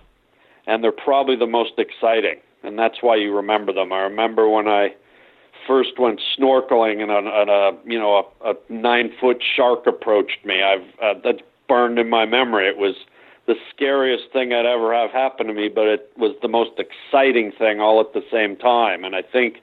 [0.67, 2.39] And they're probably the most exciting.
[2.62, 3.93] And that's why you remember them.
[3.93, 4.95] I remember when I
[5.65, 10.45] first went snorkeling and a, and a you know a, a nine foot shark approached
[10.45, 10.62] me.
[10.62, 12.67] I've uh, that burned in my memory.
[12.67, 12.95] It was
[13.45, 17.52] the scariest thing I'd ever have happen to me, but it was the most exciting
[17.52, 19.04] thing all at the same time.
[19.04, 19.58] And I think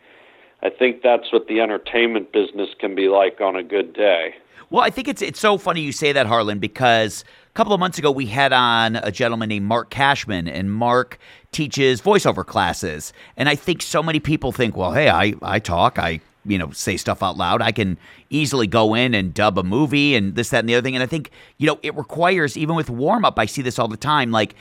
[0.63, 4.35] I think that's what the entertainment business can be like on a good day.
[4.69, 7.81] Well, I think it's it's so funny you say that, Harland, because a couple of
[7.81, 11.19] months ago we had on a gentleman named Marc Cashman, and Marc
[11.51, 13.13] teaches voiceover classes.
[13.37, 16.71] And I think so many people think, well, hey, I, I talk, I you know
[16.71, 20.51] say stuff out loud i can easily go in and dub a movie and this
[20.51, 20.95] that and the other thing.
[20.95, 23.89] And i think you know it requires even with warm up i see this all
[23.89, 24.55] the time like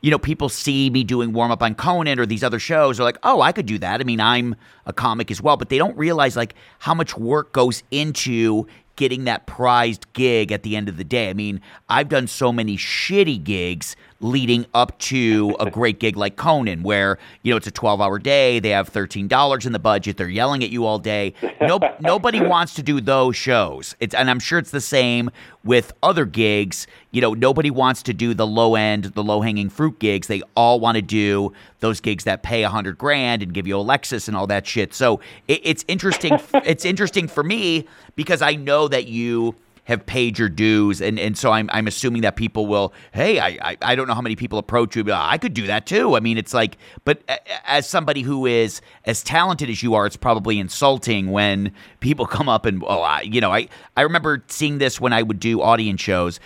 [0.00, 3.04] you know people see me doing warm up on conan or these other shows They're
[3.04, 4.00] like oh i could do that.
[4.00, 4.54] I mean i'm
[4.84, 5.56] a comic as well.
[5.56, 10.62] But they don't realize like how much work goes into getting that prized gig at
[10.62, 11.28] the end of the day.
[11.30, 16.36] I mean i've done so many shitty gigs leading up to a great gig like
[16.36, 20.16] Conan, where you know it's a 12 hour day, they have $13 in the budget,
[20.16, 21.34] they're yelling at you all day.
[21.60, 23.94] No, nobody wants to do those shows.
[24.00, 25.30] It's and I'm sure it's the same
[25.64, 26.86] with other gigs.
[27.10, 30.28] You know, nobody wants to do the low end, the low hanging fruit gigs.
[30.28, 33.78] They all want to do those gigs that pay a hundred grand and give you
[33.78, 34.94] a Lexus and all that shit.
[34.94, 36.38] So it, it's interesting.
[36.54, 39.54] it's interesting for me because I know that you
[39.86, 42.92] have paid your dues, and, and so I'm I'm assuming that people will.
[43.12, 45.66] Hey, I, I, I don't know how many people approach you, but I could do
[45.68, 46.16] that too.
[46.16, 47.22] I mean, it's like, but
[47.64, 52.48] as somebody who is as talented as you are, it's probably insulting when people come
[52.48, 55.62] up and oh, I, you know, I I remember seeing this when I would do
[55.62, 56.40] audience shows.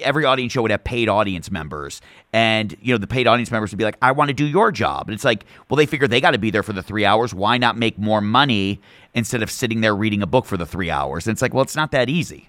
[0.00, 2.00] Every audience show would have paid audience members.
[2.32, 4.72] And you know the paid audience members would be like i want to do your
[4.72, 5.06] job.
[5.06, 7.32] And it's like well they figure they got to be there for the three hours.
[7.32, 8.80] Why not make more money
[9.14, 11.28] instead of sitting there reading a book for the three hours?
[11.28, 12.48] And it's like well it's not that easy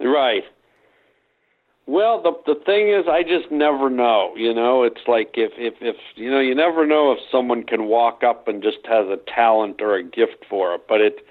[0.00, 0.44] Right.
[1.86, 4.34] Well, the the thing is, I just never know.
[4.36, 7.86] You know, it's like if if if you know, you never know if someone can
[7.86, 10.82] walk up and just has a talent or a gift for it.
[10.86, 11.26] But it,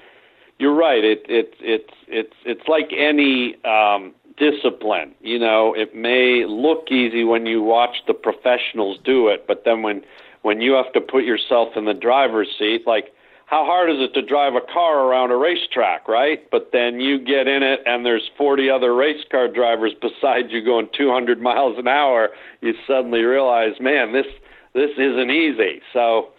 [0.57, 1.03] you're right.
[1.03, 5.13] It it it's it's it's like any um, discipline.
[5.21, 9.83] You know, it may look easy when you watch the professionals do it, but then
[9.83, 10.01] when
[10.41, 13.13] when you have to put yourself in the driver's seat, like
[13.47, 16.39] how hard is it to drive a car around a racetrack, right?
[16.51, 20.63] But then you get in it and there's 40 other race car drivers beside you
[20.63, 22.29] going 200 miles an hour.
[22.59, 24.25] You suddenly realize, man, this
[24.73, 25.81] this isn't easy.
[25.93, 26.33] So,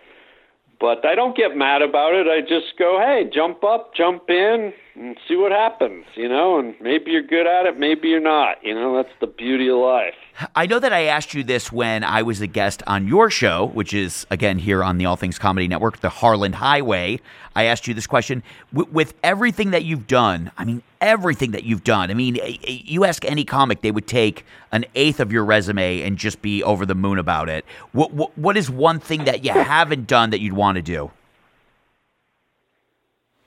[0.79, 2.27] but I don't get mad about it.
[2.29, 6.75] I just go, hey, jump up, jump in, and see what happens, you know, and
[6.81, 8.57] maybe you're good at it, maybe you're not.
[8.65, 10.15] You know, that's the beauty of life.
[10.55, 13.67] I know that I asked you this when I was a guest on your show,
[13.67, 17.21] which is again here on the All Things Comedy Network, the Harland Highway.
[17.55, 20.51] I asked you this question w- with everything that you've done.
[20.59, 22.11] I mean, everything that you've done.
[22.11, 26.17] I mean, you ask any comic, they would take an eighth of your resume and
[26.17, 27.65] just be over the moon about it.
[27.93, 31.11] What, what, what is one thing that you haven't done that you'd want to do?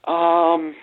[0.04, 0.74] Um,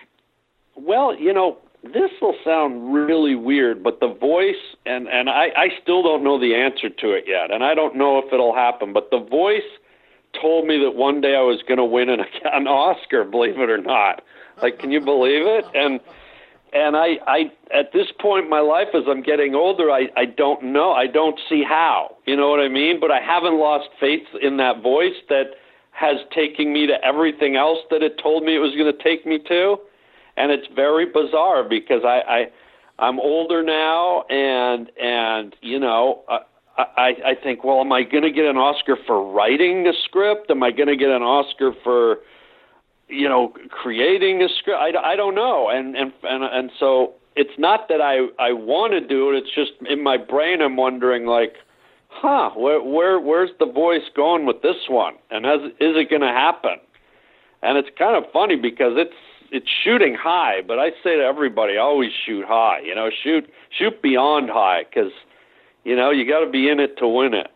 [0.85, 5.67] well, you know, this will sound really weird, but the voice and and I, I
[5.81, 8.91] still don't know the answer to it yet, and I don't know if it'll happen.
[8.91, 9.61] But the voice
[10.39, 13.23] told me that one day I was going to win an, an Oscar.
[13.23, 14.23] Believe it or not,
[14.61, 15.65] like, can you believe it?
[15.73, 16.01] And
[16.73, 20.25] and I, I at this point in my life, as I'm getting older, I, I
[20.25, 20.91] don't know.
[20.91, 22.17] I don't see how.
[22.25, 22.99] You know what I mean?
[22.99, 25.55] But I haven't lost faith in that voice that
[25.91, 29.25] has taken me to everything else that it told me it was going to take
[29.25, 29.77] me to
[30.39, 36.23] and it's very bizarre because I, I I'm older now, and and you know.
[36.27, 36.39] I,
[36.77, 40.49] I, I think, well, am I going to get an Oscar for writing a script?
[40.49, 42.19] Am I going to get an Oscar for,
[43.09, 44.79] you know, creating a script?
[44.79, 45.67] I, I don't know.
[45.67, 49.43] And, and, and, and so it's not that I, I want to do it.
[49.43, 51.55] It's just in my brain, I'm wondering like,
[52.07, 55.15] huh, where, where, where's the voice going with this one?
[55.31, 56.77] And has, is it going to happen?
[57.61, 59.11] And it's kind of funny because it's,
[59.51, 62.79] it's shooting high, but I say to everybody, always shoot high.
[62.79, 65.11] You know, shoot shoot beyond high because
[65.83, 67.51] you know you got to be in it to win it.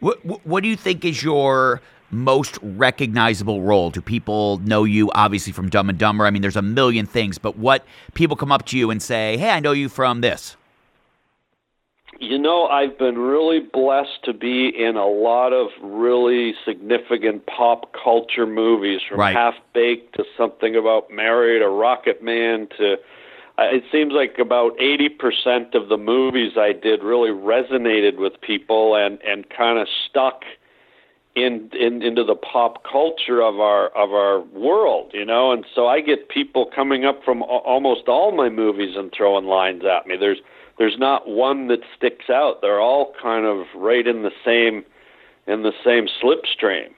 [0.00, 3.90] What What do you think is your most recognizable role?
[3.90, 6.26] Do people know you obviously from Dumb and Dumber?
[6.26, 9.36] I mean, there's a million things, but what people come up to you and say,
[9.36, 10.56] "Hey, I know you from this."
[12.22, 17.92] You know, I've been really blessed to be in a lot of really significant pop
[17.92, 19.34] culture movies, from right.
[19.34, 22.92] Half Baked to Something About Mary to Rocket Man to.
[23.58, 28.94] Uh, it seems like about 80% of the movies I did really resonated with people
[28.94, 30.44] and, and kind of stuck
[31.34, 35.50] in, in into the pop culture of our of our world, you know.
[35.50, 39.82] And so I get people coming up from almost all my movies and throwing lines
[39.84, 40.16] at me.
[40.16, 40.38] There's
[40.78, 42.60] there's not one that sticks out.
[42.60, 44.84] They're all kind of right in the same
[45.46, 46.92] in the same slipstream.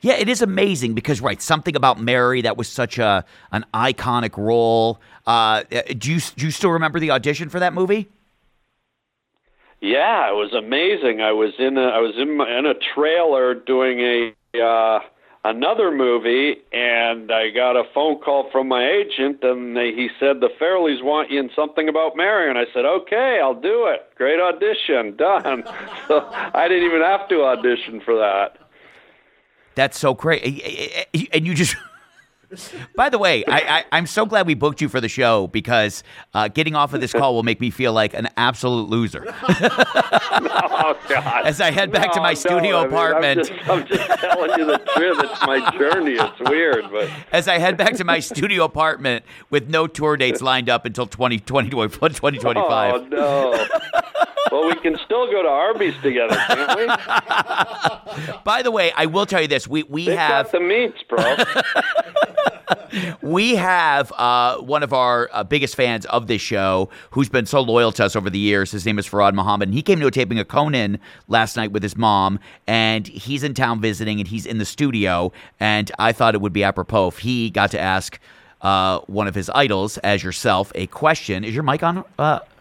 [0.00, 4.36] Yeah, it is amazing because right, something about Mary that was such a an iconic
[4.36, 5.00] role.
[5.26, 5.62] Uh,
[5.96, 8.08] do you do you still remember the audition for that movie?
[9.80, 11.20] Yeah, it was amazing.
[11.20, 15.00] I was in a I was in, my, in a trailer doing a uh,
[15.44, 20.40] another movie, and I got a phone call from my agent, and they, he said
[20.40, 24.10] the Farrellys want you in something about Mary, and I said, okay, I'll do it.
[24.16, 25.64] Great audition, done.
[26.06, 28.58] so I didn't even have to audition for that.
[29.74, 30.42] That's so great,
[31.32, 31.76] and you just
[32.96, 36.02] by the way, I, I, am so glad we booked you for the show because
[36.32, 39.24] uh, getting off of this call will make me feel like an absolute loser.
[39.42, 41.46] oh, God.
[41.46, 43.50] As I head back no, to my studio apartment.
[43.50, 45.18] I mean, I'm, just, I'm just telling you the truth.
[45.24, 46.12] It's my journey.
[46.14, 46.90] It's weird.
[46.90, 50.86] but As I head back to my studio apartment with no tour dates lined up
[50.86, 52.94] until 2020, 2025.
[52.94, 53.66] Oh, no.
[54.52, 56.86] Well, we can still go to Arby's together, can't we?
[58.44, 61.02] By the way, I will tell you this: we we They've have got the meats,
[61.08, 61.36] bro.
[63.22, 67.60] we have uh, one of our uh, biggest fans of this show who's been so
[67.60, 68.70] loyal to us over the years.
[68.70, 69.68] His name is Farad Muhammad.
[69.68, 73.42] And he came to a taping of Conan last night with his mom, and he's
[73.42, 75.32] in town visiting, and he's in the studio.
[75.60, 78.18] And I thought it would be apropos if he got to ask
[78.60, 81.44] uh, one of his idols, as yourself, a question.
[81.44, 82.04] Is your mic on?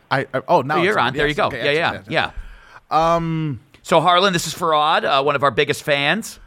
[0.10, 1.14] I, I, oh no, oh, you're on.
[1.14, 1.48] Yes, there you go.
[1.48, 2.32] Okay, yeah, yeah,
[2.92, 3.16] yeah.
[3.16, 3.60] Um.
[3.82, 6.40] So Harland, this is Farad, uh, one of our biggest fans.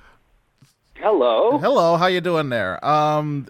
[1.00, 1.56] Hello.
[1.56, 2.84] Hello, how you doing there?
[2.84, 3.46] Um,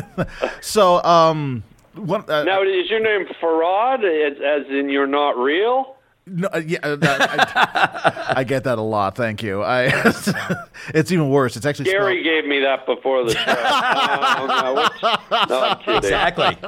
[0.60, 5.96] so um, what, uh, now is your name Farad, as, as in you're not real?
[6.26, 9.16] No, uh, yeah, uh, I, I, get that a lot.
[9.16, 9.62] Thank you.
[9.62, 9.84] I,
[10.88, 11.56] it's even worse.
[11.56, 12.24] It's actually Gary spelled...
[12.24, 13.46] gave me that before the show.
[14.46, 14.88] no,
[15.40, 16.58] no, no, no, Exactly.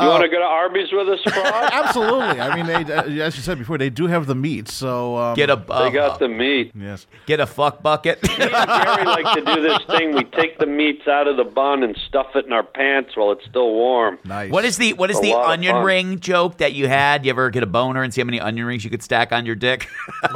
[0.00, 1.72] You want to go to Arby's with us, Frost?
[1.72, 2.40] Absolutely.
[2.40, 4.68] I mean, they, uh, as you said before, they do have the meat.
[4.68, 6.72] So um, Get a they uh, got the meat.
[6.74, 7.06] yes.
[7.26, 8.22] get a fuck bucket.
[8.22, 10.14] Me and Gary like to do this thing.
[10.14, 13.32] We take the meats out of the bun and stuff it in our pants while
[13.32, 14.18] it's still warm.
[14.24, 14.50] Nice.
[14.50, 17.24] what is the what is a the onion ring joke that you had?
[17.26, 19.44] You ever get a boner and see how many onion rings you could stack on
[19.46, 19.88] your dick?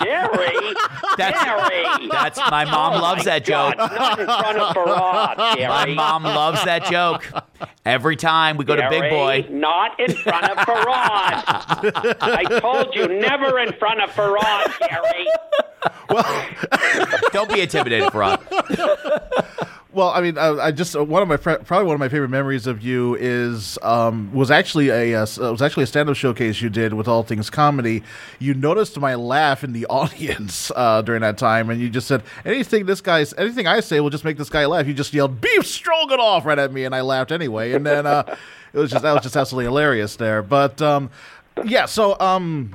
[0.00, 0.74] Gary,
[1.16, 2.08] That's- Gary.
[2.10, 3.76] That's my mom Oh loves my that joke.
[3.76, 7.24] Not in front of Farad, My mom loves that joke.
[7.84, 9.46] Every time we go to Big Boy.
[9.50, 12.16] Not in front of Farad.
[12.20, 15.26] I told you never in front of Farad, Gary.
[16.08, 16.46] Well,
[17.32, 18.40] don't be intimidated, Farad.
[19.94, 22.30] Well, I mean, I, I just uh, one of my probably one of my favorite
[22.30, 26.16] memories of you is um, was actually a uh, uh, was actually a stand up
[26.16, 28.02] showcase you did with All Things Comedy.
[28.38, 32.22] You noticed my laugh in the audience uh, during that time, and you just said
[32.46, 34.86] anything this guy's anything I say will just make this guy laugh.
[34.86, 37.72] You just yelled beef stroganoff right at me, and I laughed anyway.
[37.72, 38.34] And then uh,
[38.72, 40.42] it was just that was just absolutely hilarious there.
[40.42, 41.10] But um,
[41.64, 42.74] yeah, so um,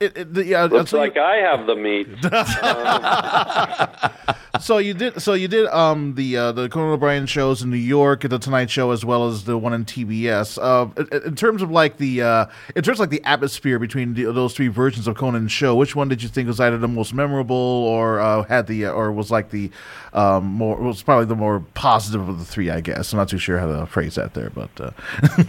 [0.00, 2.08] it, it, the, yeah, Looks so you- like I have the meat.
[4.60, 7.76] so you did so you did um the uh, the Conan O'Brien shows in New
[7.76, 10.58] York, the Tonight Show, as well as the one in TBS.
[10.60, 12.46] Uh, in- in terms of like the uh,
[12.76, 15.94] in terms of like the atmosphere between the, those three versions of Conan's show, which
[15.96, 19.12] one did you think was either the most memorable or uh, had the uh, or
[19.12, 19.70] was like the
[20.12, 22.70] um, more was probably the more positive of the three?
[22.70, 24.90] I guess I'm not too sure how to phrase that there, but uh,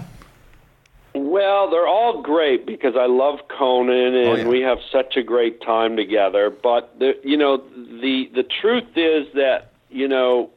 [1.39, 4.47] Well, they're all great because I love Conan oh, and Oh, yeah.
[4.49, 6.49] we have such a great time together.
[6.49, 7.59] But the, you know,
[8.01, 10.49] the the truth is that you know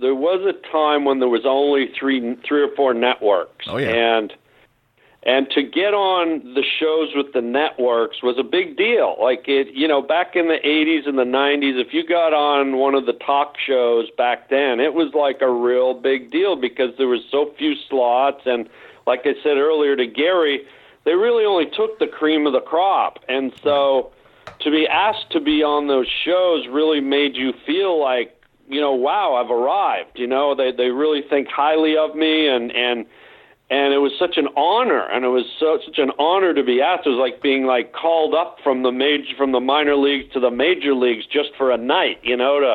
[0.00, 3.90] there was a time when there was only three three or four networks, Oh, yeah.
[4.16, 4.32] and
[5.22, 9.14] and to get on the shows with the networks was a big deal.
[9.22, 12.76] Like it, you know, back in the 80s and the 90s, if you got on
[12.76, 16.90] one of the talk shows back then, it was like a real big deal because
[16.98, 18.68] there was so few slots and
[19.06, 20.66] like I said earlier to Gary,
[21.04, 23.20] they really only took the cream of the crop.
[23.28, 24.12] And so
[24.60, 28.32] to be asked to be on those shows really made you feel like,
[28.68, 30.18] you know, wow, I've arrived.
[30.18, 33.06] You know, they they really think highly of me and and
[33.68, 36.80] and it was such an honor and it was so, such an honor to be
[36.80, 40.32] asked it was like being like called up from the major from the minor leagues
[40.32, 42.74] to the major leagues just for a night you know to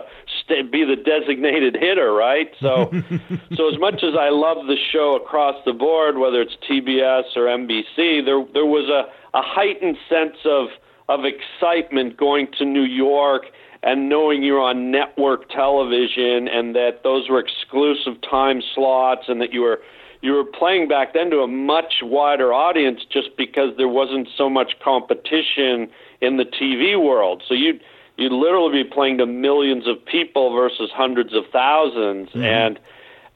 [0.72, 2.92] be the designated hitter right so
[3.56, 7.44] so as much as i love the show across the board whether it's tbs or
[7.44, 10.68] nbc there there was a a heightened sense of
[11.10, 13.44] of excitement going to new york
[13.84, 19.52] and knowing you're on network television and that those were exclusive time slots and that
[19.52, 19.80] you were
[20.22, 24.50] you were playing back then to a much wider audience just because there wasn't so
[24.50, 25.90] much competition
[26.22, 27.44] in the TV world.
[27.48, 27.82] So you'd
[28.22, 32.44] you'd literally be playing to millions of people versus hundreds of 1000s mm-hmm.
[32.44, 32.80] and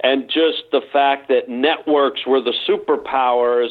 [0.02, 3.70] and just the fact that networks were the superpowers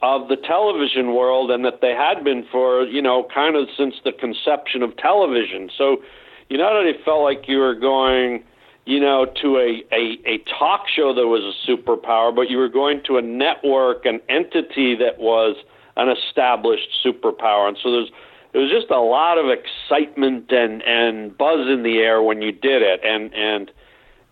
[0.00, 3.94] of the television world and that they had been for, you know, kind of since
[4.04, 5.68] the conception of television.
[5.76, 5.98] So
[6.48, 8.44] you not only felt like you were going
[8.86, 12.68] you know, to a, a, a talk show that was a superpower, but you were
[12.68, 15.56] going to a network, an entity that was
[15.96, 17.66] an established superpower.
[17.66, 18.10] And so there's
[18.56, 22.52] there was just a lot of excitement and, and buzz in the air when you
[22.52, 23.00] did it.
[23.04, 23.70] And and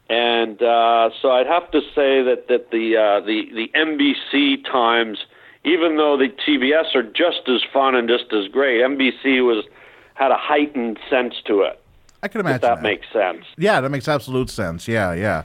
[0.08, 5.18] and uh, so I'd have to say that that the uh, the the NBC times,
[5.66, 9.66] even though the TBS are just as fun and just as great, NBC was
[10.14, 11.78] had a heightened sense to it.
[12.22, 13.44] I can imagine If that makes sense.
[13.58, 14.88] Yeah, that makes absolute sense.
[14.88, 15.44] Yeah, yeah.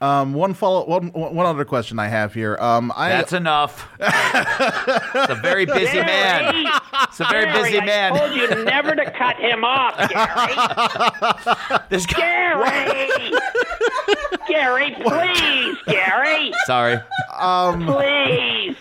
[0.00, 2.56] Um, one follow, one, one other question I have here.
[2.60, 3.88] Um, I That's enough.
[3.98, 6.66] It's a very busy man.
[7.04, 8.12] It's a very busy man.
[8.12, 8.18] I man.
[8.18, 11.78] told you never to cut him off, Gary.
[11.88, 12.18] This guy.
[12.20, 13.32] Gary!
[14.48, 16.98] Gary, please, Gary, Sorry.
[17.84, 18.76] please.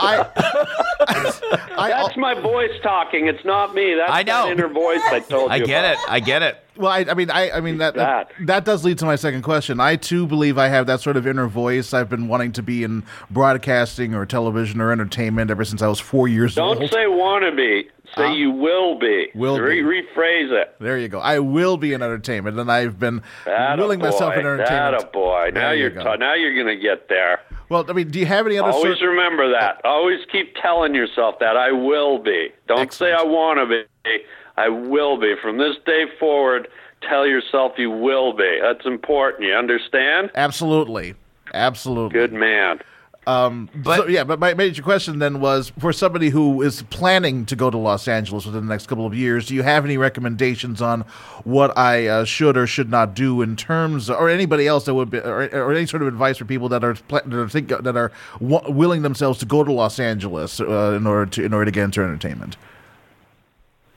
[0.00, 0.26] I,
[1.76, 3.26] I, That's my voice talking.
[3.26, 3.94] It's not me.
[3.94, 4.44] That's I know.
[4.46, 5.54] that inner voice I told you.
[5.54, 5.92] I get about.
[6.04, 6.10] it.
[6.10, 6.56] I get it.
[6.76, 8.46] well, I, I mean, I, I mean that, that that.
[8.46, 9.80] that does lead to my second question.
[9.80, 11.92] I too believe I have that sort of inner voice.
[11.92, 15.98] I've been wanting to be in broadcasting or television or entertainment ever since I was
[15.98, 16.74] four years old.
[16.76, 16.92] Don't old.
[16.92, 17.88] say wanna be.
[18.16, 18.32] Say Huh?
[18.32, 19.28] you will be.
[19.34, 20.02] Will Re- be.
[20.02, 20.76] Rephrase it.
[20.80, 21.18] there you go.
[21.18, 24.40] I will be in entertainment, and I've been Atta willing myself boy.
[24.40, 24.94] in entertainment.
[24.94, 25.50] Atta boy.
[25.52, 26.04] Now There you you're go.
[26.04, 27.40] ta- now you're gonna get there.
[27.68, 28.70] Well, I mean, do you have any other?
[28.70, 29.80] Always remember that.
[29.84, 32.48] Uh, Always keep telling yourself that I will be.
[32.66, 34.18] Don't say I want to be.
[34.56, 35.34] I will be.
[35.42, 36.68] From this day forward,
[37.08, 38.58] tell yourself you will be.
[38.62, 39.48] That's important.
[39.48, 40.30] You understand?
[40.34, 41.14] Absolutely,
[41.52, 42.18] absolutely.
[42.18, 42.80] Good man.
[43.28, 47.44] Um, But- so, yeah, but my major question then was for somebody who is planning
[47.44, 49.98] to go to Los Angeles within the next couple of years, do you have any
[49.98, 51.02] recommendations on
[51.44, 55.10] what I uh, should or should not do in terms, or anybody else that would
[55.10, 57.68] be, or, or any sort of advice for people that are pla- that are, think,
[57.68, 58.10] that are
[58.40, 61.70] w- willing themselves to go to Los Angeles uh, in order to in order to
[61.70, 62.56] get into entertainment?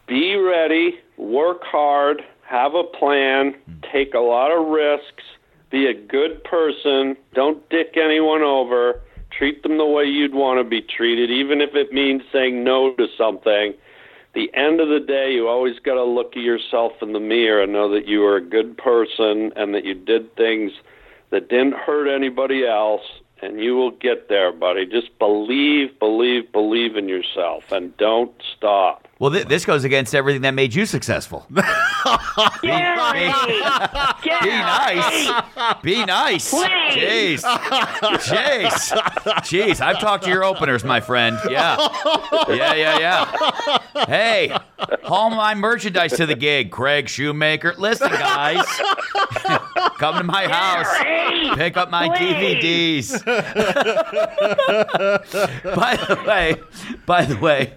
[0.08, 3.56] be ready, work hard, have a plan,
[3.94, 5.24] take a lot of risks,
[5.70, 9.00] be a good person, don't dick anyone over,
[9.42, 12.94] treat them the way you'd want to be treated, even if it means saying no
[12.94, 13.74] to something.
[14.36, 17.64] The end of the day, you always got to look at yourself in the mirror
[17.64, 20.72] and know that you are a good person and that you did things
[21.32, 23.02] that didn't hurt anybody else,
[23.42, 24.86] and you will get there, buddy.
[24.86, 29.08] Just believe, believe, believe in yourself, and don't stop.
[29.22, 31.46] Well, th- this goes against everything that made you successful.
[31.52, 31.62] be,
[32.64, 33.28] Gary!
[34.24, 35.32] be nice.
[35.84, 36.52] Be nice.
[36.52, 37.42] Jeez.
[37.44, 38.72] Jeez.
[39.44, 39.80] Jeez.
[39.80, 41.38] I've talked to your openers, my friend.
[41.48, 41.78] Yeah.
[42.50, 44.06] Yeah, yeah, yeah.
[44.08, 44.58] Hey,
[45.04, 47.76] haul my merchandise to the gig, Craig Shoemaker.
[47.78, 48.66] Listen, guys.
[50.00, 51.56] Come to my house.
[51.58, 53.24] Pick up my DVDs.
[55.76, 56.56] by the way,
[57.06, 57.72] by the way,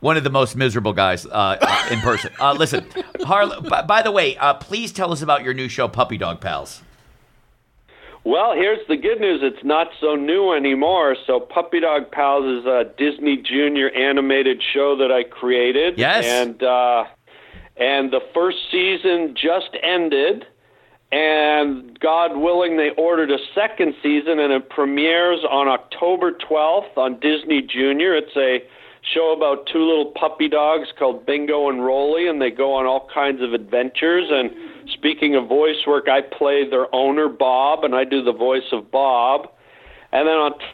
[0.00, 1.56] one of the most miserable guys uh,
[1.90, 2.32] in person.
[2.40, 2.86] Uh, listen,
[3.22, 3.68] Harland.
[3.68, 6.82] By, by the way, uh, please tell us about your new show, Puppy Dog Pals.
[8.24, 9.40] Well, here's the good news.
[9.42, 11.14] It's not so new anymore.
[11.26, 15.98] So, Puppy Dog Pals is a Disney Junior animated show that I created.
[15.98, 16.24] Yes.
[16.24, 17.04] And uh,
[17.76, 20.46] and the first season just ended.
[21.12, 27.20] And God willing, they ordered a second season, and it premieres on October 12th on
[27.20, 28.16] Disney Junior.
[28.16, 28.64] It's a
[29.12, 33.08] show about two little puppy dogs called Bingo and Rolly, and they go on all
[33.12, 34.30] kinds of adventures.
[34.30, 34.50] And
[34.92, 38.90] speaking of voice work, I play their owner, Bob, and I do the voice of
[38.90, 39.48] Bob.
[40.12, 40.64] And then on t-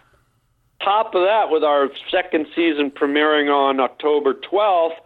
[0.84, 4.96] top of that, with our second season premiering on October 12th,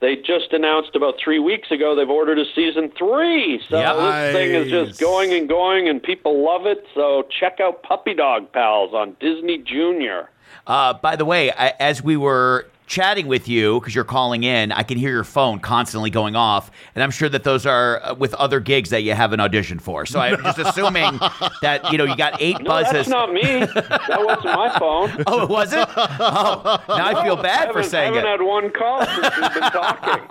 [0.00, 3.62] they just announced about three weeks ago they've ordered a season three.
[3.70, 6.84] So this thing is just going and going, and people love it.
[6.94, 10.28] So check out Puppy Dog Pals on Disney Junior.
[10.66, 14.70] Uh, by the way, I, as we were chatting with you because you're calling in,
[14.70, 18.14] I can hear your phone constantly going off, and I'm sure that those are uh,
[18.14, 20.04] with other gigs that you haven't auditioned for.
[20.04, 21.18] So I'm just assuming
[21.62, 22.92] that you know you got eight No, buzzes.
[22.92, 23.42] that's not me.
[23.42, 25.24] that wasn't my phone.
[25.26, 25.88] oh, it was it?
[25.96, 28.30] Oh, now I feel bad for haven't, saying haven't it.
[28.30, 30.22] had one call since we've been talking.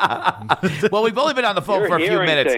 [0.91, 2.53] Well, we've only been on the phone You're for a few minutes.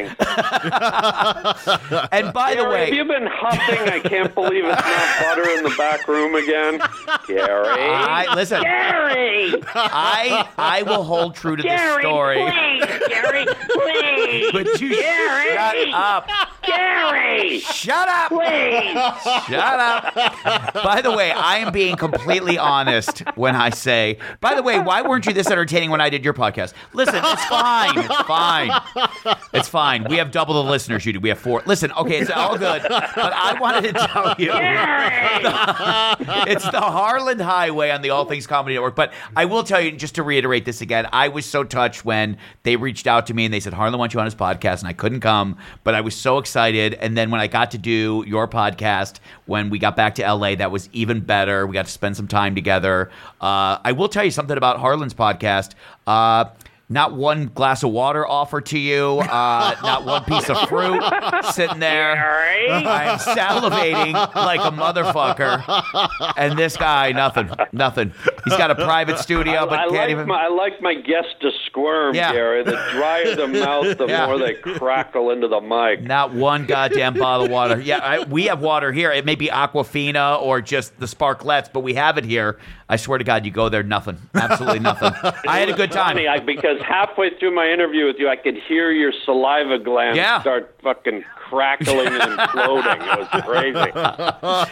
[2.12, 3.90] And by the Gary, way, have you been huffing?
[3.90, 6.80] I can't believe it's not butter in the back room again.
[7.28, 7.68] Gary.
[7.68, 8.62] I listen.
[8.64, 9.54] Gary!
[9.94, 12.38] I I will hold true to this story.
[12.38, 12.84] please!
[13.08, 14.52] Gary, please!
[14.52, 15.54] But you Gary!
[15.54, 16.30] shut up.
[16.66, 17.60] Gary!
[17.60, 18.30] Shut up.
[18.30, 18.94] Please!
[19.48, 20.74] Shut up.
[20.84, 25.02] By the way, I am being completely honest when I say, by the way, why
[25.02, 26.74] weren't you this entertaining when I did your podcast?
[26.94, 27.98] Listen, it's fine.
[28.00, 28.72] It's fine.
[29.54, 30.06] It's fine.
[30.10, 31.20] We have double the listeners you do.
[31.20, 31.62] We have four.
[31.66, 32.82] Listen, okay, it's all good.
[32.84, 35.44] But I wanted to tell you Gary.
[36.52, 38.96] it's the Harland Highway on the All Things Comedy Network.
[38.96, 42.38] But I will tell you, just to reiterate this again, I was so touched when
[42.64, 44.88] they reached out to me and they said, Harland wants you on his podcast, and
[44.88, 46.94] I couldn't come, but I was so excited.
[46.96, 50.56] And then when I got to do your podcast, when we got back to LA,
[50.56, 51.68] that was even better.
[51.68, 53.10] We got to spend some time together.
[53.42, 55.74] Uh, I will tell you something about Harland's podcast.
[56.08, 56.46] Uh,
[56.94, 59.22] not one glass of water offered to you.
[59.34, 61.02] Uh, not one piece of fruit
[61.54, 62.16] sitting there.
[62.72, 66.34] I am salivating like a motherfucker.
[66.38, 68.14] And this guy, nothing, nothing.
[68.46, 70.28] He's got a private studio, but I can't like even.
[70.28, 72.32] my I like my guests to squirm, Yeah.
[72.32, 72.64] Gary.
[72.64, 74.26] The drier the mouth, the Yeah.
[74.28, 76.02] more they crackle into the mic.
[76.04, 77.80] Not one goddamn bottle of water.
[77.82, 79.12] Yeah, I, we have water here.
[79.12, 82.60] It may be Aquafina or just the Sparkletts, but we have it here.
[82.90, 84.18] I swear to God, you go there, nothing.
[84.36, 85.12] Absolutely nothing.
[85.48, 86.16] I had a good time.
[86.16, 90.18] Funny, I, because halfway through my interview with you, I could hear your saliva glands
[90.18, 90.42] Yeah.
[90.42, 93.02] start fucking crackling and imploding.
[93.02, 93.92] It was crazy.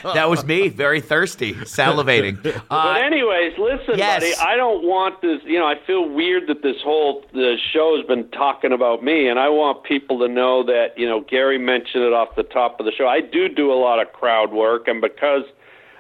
[0.14, 2.41] That was me, very thirsty, salivating.
[2.43, 4.22] But Uh, anyways, listen, yes.
[4.22, 4.34] buddy.
[4.36, 5.39] I don't want this.
[5.45, 9.28] You know, I feel weird that this whole the show has been talking about me,
[9.28, 12.80] and I want people to know that you know Gary mentioned it off the top
[12.80, 13.07] of the show.
[13.07, 15.43] I do do a lot of crowd work, and because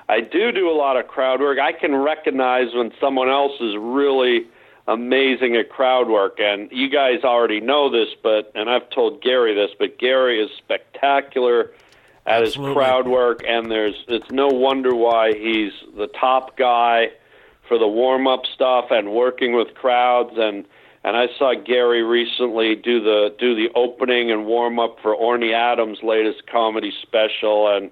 [0.09, 3.75] I do do a lot of crowd work, I can recognize when someone else is
[3.79, 4.45] really
[4.87, 6.39] amazing at crowd work.
[6.39, 10.49] And you guys already know this, but and I've told Gary this, but Gary is
[10.57, 11.71] spectacular
[12.25, 12.69] at Absolutely.
[12.69, 17.11] his crowd work, and there's it's no wonder why he's the top guy
[17.67, 20.65] for the warm up stuff and working with crowds and
[21.03, 25.53] and I saw Gary recently do the do the opening and warm up for Orny
[25.53, 27.91] Adams' latest comedy special and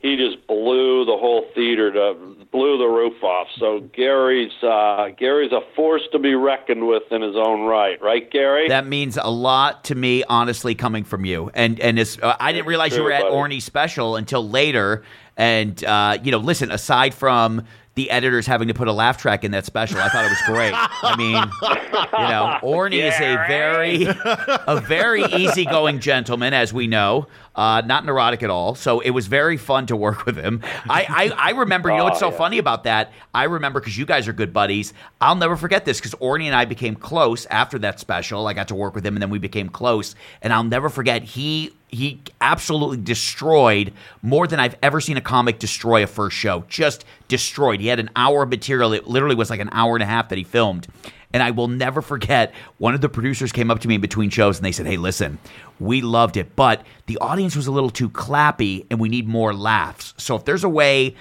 [0.00, 2.14] he just blew the whole theater to
[2.52, 3.48] blew the roof off.
[3.58, 8.30] So Gary's uh, Gary's a force to be reckoned with in his own right, right,
[8.30, 8.68] Gary?
[8.68, 11.50] That means a lot to me, honestly, coming from you.
[11.52, 13.34] And and it's, uh, I didn't realize you True, were at buddy.
[13.34, 15.02] Orny's special until later.
[15.36, 19.42] And uh, you know, listen, aside from the editors having to put a laugh track
[19.42, 20.72] in that special, I thought it was great.
[20.74, 27.26] I mean, you know, Orny is a very a very easygoing gentleman, as we know,
[27.58, 28.74] uh, not neurotic at all.
[28.74, 30.62] So it was very fun to work with him.
[30.88, 31.90] I I, I remember.
[31.90, 32.36] You know what's so Oh, yeah.
[32.38, 33.12] funny about that?
[33.34, 34.94] I remember because you guys are good buddies.
[35.20, 38.46] I'll never forget this because Orny and I became close after that special.
[38.46, 40.14] I got to work with him, and then we became close.
[40.40, 43.92] And I'll never forget he he absolutely destroyed
[44.22, 46.64] more than I've ever seen a comic destroy a first show.
[46.68, 47.80] Just destroyed.
[47.80, 48.92] He had an hour of material.
[48.92, 50.86] It literally was like an hour and a half that he filmed.
[51.32, 54.30] And I will never forget one of the producers came up to me in between
[54.30, 55.38] shows and they said, Hey, listen,
[55.78, 59.52] we loved it, but the audience was a little too clappy and we need more
[59.54, 60.14] laughs.
[60.16, 61.14] So if there's a way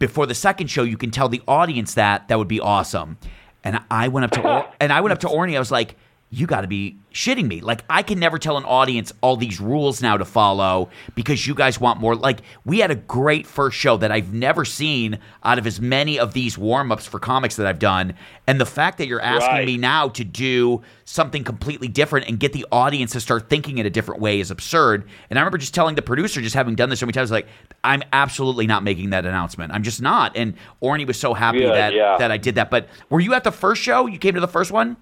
[0.00, 3.16] before the second show you can tell the audience that, that would be awesome.
[3.62, 5.54] And I went up to or- and I went up to Orny.
[5.54, 5.96] I was like,
[6.34, 7.60] you got to be shitting me.
[7.60, 11.54] Like, I can never tell an audience all these rules now to follow because you
[11.54, 12.16] guys want more.
[12.16, 16.18] Like, we had a great first show that I've never seen out of as many
[16.18, 18.14] of these warm ups for comics that I've done.
[18.48, 19.66] And the fact that you're asking Right.
[19.66, 23.86] me now to do something completely different and get the audience to start thinking in
[23.86, 25.04] a different way is absurd.
[25.30, 27.46] And I remember just telling the producer, just having done this so many times, like,
[27.84, 29.72] I'm absolutely not making that announcement.
[29.72, 30.36] I'm just not.
[30.36, 32.16] And Orny was so happy Good, that, yeah.
[32.18, 32.70] that I did that.
[32.70, 34.06] But were you at the first show?
[34.06, 34.96] You came to the first one?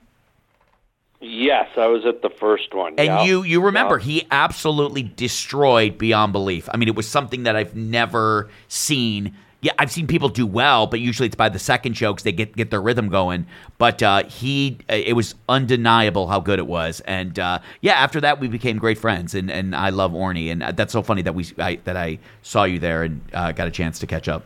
[1.22, 2.94] Yes, I was at the first one.
[2.98, 3.22] And yeah.
[3.22, 4.04] you you remember Yeah.
[4.04, 6.68] he absolutely destroyed beyond belief.
[6.74, 9.32] I mean, it was something that I've never seen.
[9.60, 12.32] Yeah, I've seen people do well, but usually it's by the second show because they
[12.32, 13.46] get get their rhythm going.
[13.78, 16.98] But uh, he, it was undeniable how good it was.
[17.02, 20.64] And uh, yeah, after that we became great friends, and, and I love Orny, and
[20.64, 23.68] uh, that's so funny that we I, that I saw you there and uh, got
[23.68, 24.44] a chance to catch up.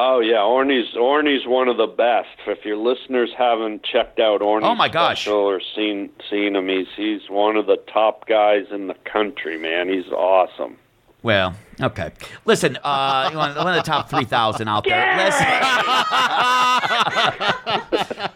[0.00, 2.28] Oh yeah, Orny's Orny's one of the best.
[2.46, 5.22] If your listeners haven't checked out Orny's Oh, my gosh.
[5.22, 9.58] special or seen seen him, he's he's one of the top guys in the country,
[9.58, 9.88] man.
[9.88, 10.76] He's awesome.
[11.24, 12.12] Well, okay.
[12.44, 14.94] Listen, uh, one one of the top 3,000 out there.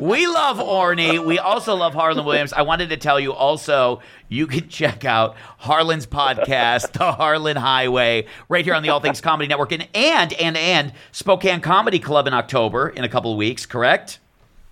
[0.02, 1.24] We love Orny.
[1.24, 2.52] We also love Harland Williams.
[2.52, 8.26] I wanted to tell you also, you can check out Harland's podcast, The Harland Highway,
[8.48, 12.26] right here on the All Things Comedy Network, and and and, and Spokane Comedy Club
[12.26, 14.18] in October in a couple of weeks, correct?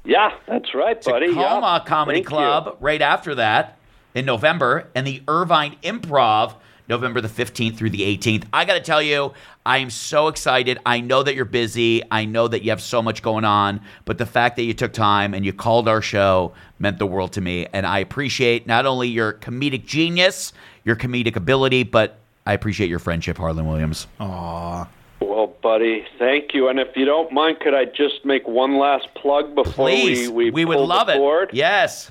[0.03, 1.28] Yeah, that's right, buddy.
[1.28, 1.85] Tacoma yeah.
[1.87, 2.37] Comedy Thank you.
[2.37, 3.78] Club right after that
[4.16, 6.57] in November, and the Irvine Improv
[6.91, 8.45] November the 15th through the 18th.
[8.53, 9.32] I got to tell you,
[9.64, 10.78] I am so excited.
[10.84, 12.03] I know that you're busy.
[12.11, 14.93] I know that you have so much going on, but the fact that you took
[14.93, 17.68] time and you called our show meant the world to me.
[17.72, 20.53] And I appreciate not only your comedic genius,
[20.84, 24.09] your comedic ability, but I appreciate your friendship, Harland Williams.
[24.18, 24.88] Aw.
[25.20, 26.68] Well, buddy, thank you.
[26.68, 30.51] And if you don't mind, could I just make one last plug before Please, we
[30.51, 31.18] we, would pull love the it.
[31.18, 31.51] cord?
[31.53, 32.11] Yes.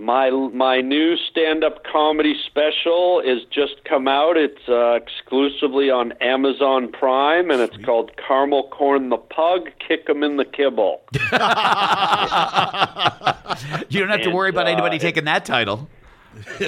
[0.00, 4.38] My my new stand-up comedy special is just come out.
[4.38, 9.68] It's uh, exclusively on Amazon Prime, and it's called Caramel Corn the Pug.
[9.86, 11.02] Kick 'em in the kibble.
[13.88, 15.88] You don't have to worry about uh, anybody it- taking that title.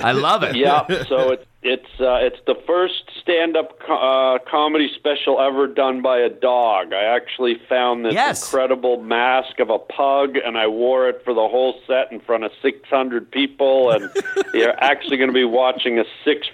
[0.03, 0.57] I love it.
[0.65, 6.03] yeah, so it's it's uh, it's the first stand-up co- uh, comedy special ever done
[6.03, 6.93] by a dog.
[6.93, 8.43] I actually found this Yes.
[8.45, 12.45] incredible mask of a pug, and I wore it for the whole set in front
[12.45, 13.91] of 600 people.
[13.93, 14.11] And
[14.55, 16.49] you're actually going to be watching a six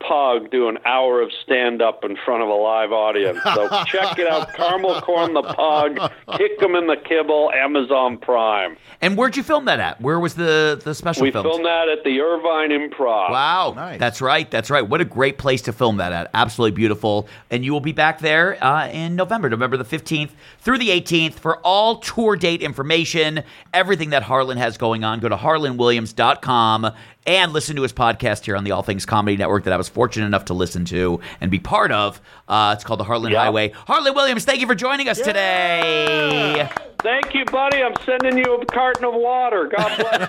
[0.00, 3.38] foot pug do an hour of stand-up in front of a live audience.
[3.42, 5.96] So check it out, Caramel Corn the Pug,
[6.36, 8.76] kick Kick 'em in the Kibble, Amazon Prime.
[9.00, 10.00] And where'd you film that at?
[10.00, 11.48] Where was the the special We filmed?
[11.48, 13.30] filmed that at the Irvine Improv.
[13.30, 13.98] Wow, Nice.
[14.00, 14.86] that's right, that's right.
[14.86, 16.30] What a great place to film that at.
[16.34, 17.28] Absolutely beautiful.
[17.50, 20.30] And you will be back there uh, in November, November the 15th
[20.60, 23.42] through the 18th for all tour date information,
[23.72, 25.20] everything that Harland has going on.
[25.20, 26.90] Go to harlandwilliams.com
[27.26, 29.89] and listen to his podcast here on the All Things Comedy Network that I was
[29.90, 32.20] fortunate enough to listen to and be part of.
[32.48, 33.44] Uh, it's called The Harland Yeah.
[33.44, 33.70] Highway.
[33.70, 36.68] Harland Williams, thank you for joining us today.
[37.02, 37.82] Thank you, buddy.
[37.82, 39.70] I'm sending you a carton of water.
[39.74, 40.26] God bless you.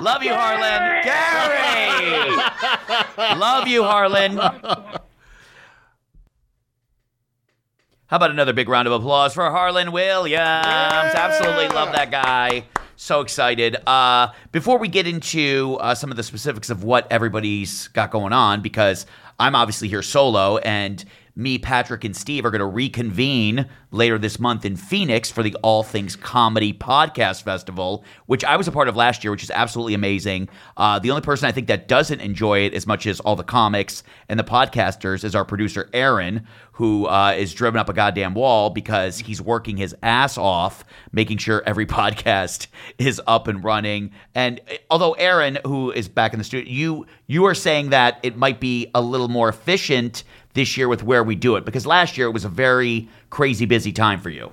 [0.04, 1.04] Love you, Harland.
[1.04, 2.36] Gary!
[3.38, 4.40] Love you, Harland.
[8.06, 10.44] How about another big round of applause for Harland Williams?
[10.44, 12.64] Absolutely love that guy.
[13.02, 13.78] So excited.
[13.86, 18.34] Uh, before we get into uh, some of the specifics of what everybody's got going
[18.34, 19.06] on, because
[19.38, 21.02] I'm obviously here solo, and
[21.34, 25.54] me, Patrick, and Steve are going to reconvene later this month in Phoenix for the
[25.62, 29.50] All Things Comedy Podcast Festival, which I was a part of last year, which is
[29.50, 30.48] absolutely amazing.
[30.76, 33.44] Uh, the only person I think that doesn't enjoy it as much as all the
[33.44, 38.34] comics and the podcasters is our producer, Aaron, who uh, is driven up a goddamn
[38.34, 42.68] wall because he's working his ass off making sure every podcast
[42.98, 44.12] is up and running.
[44.34, 48.18] And uh, although Aaron, who is back in the studio, you you are saying that
[48.22, 50.24] it might be a little more efficient
[50.54, 53.66] this year with where we do it because last year it was a very crazy
[53.66, 54.52] busy time for you.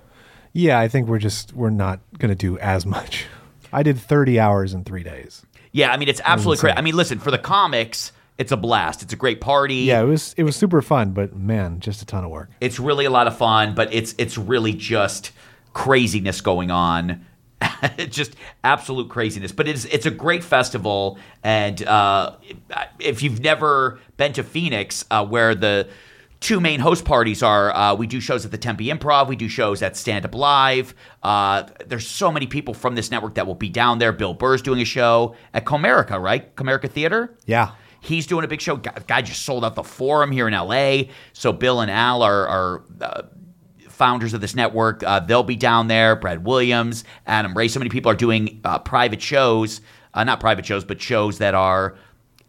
[0.54, 3.26] Yeah, I think we're just we're not going to do as much.
[3.72, 5.46] I did 30 hours in 3 days.
[5.72, 6.78] Yeah, I mean it's absolutely crazy.
[6.78, 9.04] I mean, listen, for the comics, it's a blast.
[9.04, 9.76] It's a great party.
[9.76, 12.50] Yeah, it was it was super fun, but man, just a ton of work.
[12.62, 15.32] It's really a lot of fun, but it's it's really just
[15.74, 17.26] craziness going on.
[18.10, 19.52] just absolute craziness.
[19.52, 22.36] But it's it's a great festival, and uh,
[23.00, 25.88] if you've never been to Phoenix, uh, where the
[26.40, 29.48] two main host parties are, uh, we do shows at the Tempe Improv, we do
[29.48, 30.94] shows at Stand Up Live.
[31.24, 34.12] Uh, there's so many people from this network that will be down there.
[34.12, 36.56] Bill Burr's doing a show at Comerica, right?
[36.56, 37.36] Comerica Theater.
[37.46, 37.72] Yeah.
[38.02, 38.78] He's doing a big show.
[38.78, 41.12] Guy guy just sold out the Forum here in LA.
[41.34, 43.24] So Bill and Al are, are uh,
[43.98, 45.04] founders of this network.
[45.04, 46.16] Uh, they'll be down there.
[46.16, 47.68] Brad Williams, Adam Ray.
[47.68, 49.82] So many people are doing uh, private shows,
[50.14, 51.96] uh, not private shows, but shows that are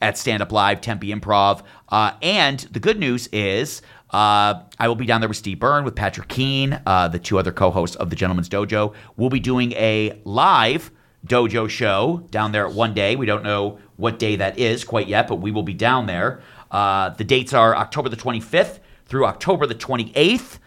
[0.00, 1.62] at Stand Up Live, Tempe Improv.
[1.88, 3.82] Uh, and the good news is.
[4.10, 7.38] Uh, I will be down there with Steve Byrne, with Patrick Keene, uh, the two
[7.38, 8.94] other co-hosts of the Gentleman's Dojo.
[9.18, 10.90] We'll be doing a live
[11.26, 13.16] dojo show down there at one day.
[13.16, 16.40] We don't know what day that is quite yet, but we will be down there.
[16.70, 20.58] Uh, the dates are October the 25th through October the 28th.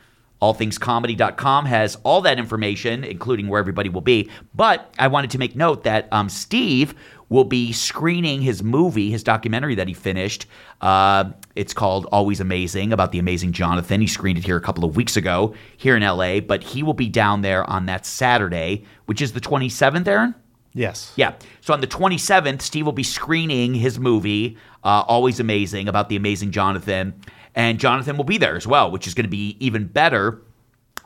[0.42, 4.30] AllThingsComedy.com has all that information, including where everybody will be.
[4.56, 6.96] But I wanted to make note that um, Steve
[7.30, 10.48] will be screening his movie, his documentary that he finished.
[10.82, 14.02] Uh, it's called Always Amazing about the amazing Jonathan.
[14.02, 16.94] He screened it here a couple of weeks ago here in LA, but he will
[16.94, 20.36] be down there on that Saturday, which is the 27th, Aaron?
[20.74, 21.14] Yes.
[21.16, 21.34] Yeah.
[21.62, 26.16] So on the 27th, Steve will be screening his movie, uh, Always Amazing, about the
[26.16, 27.14] amazing Jonathan.
[27.56, 30.42] And Jonathan will be there as well, which is going to be even better.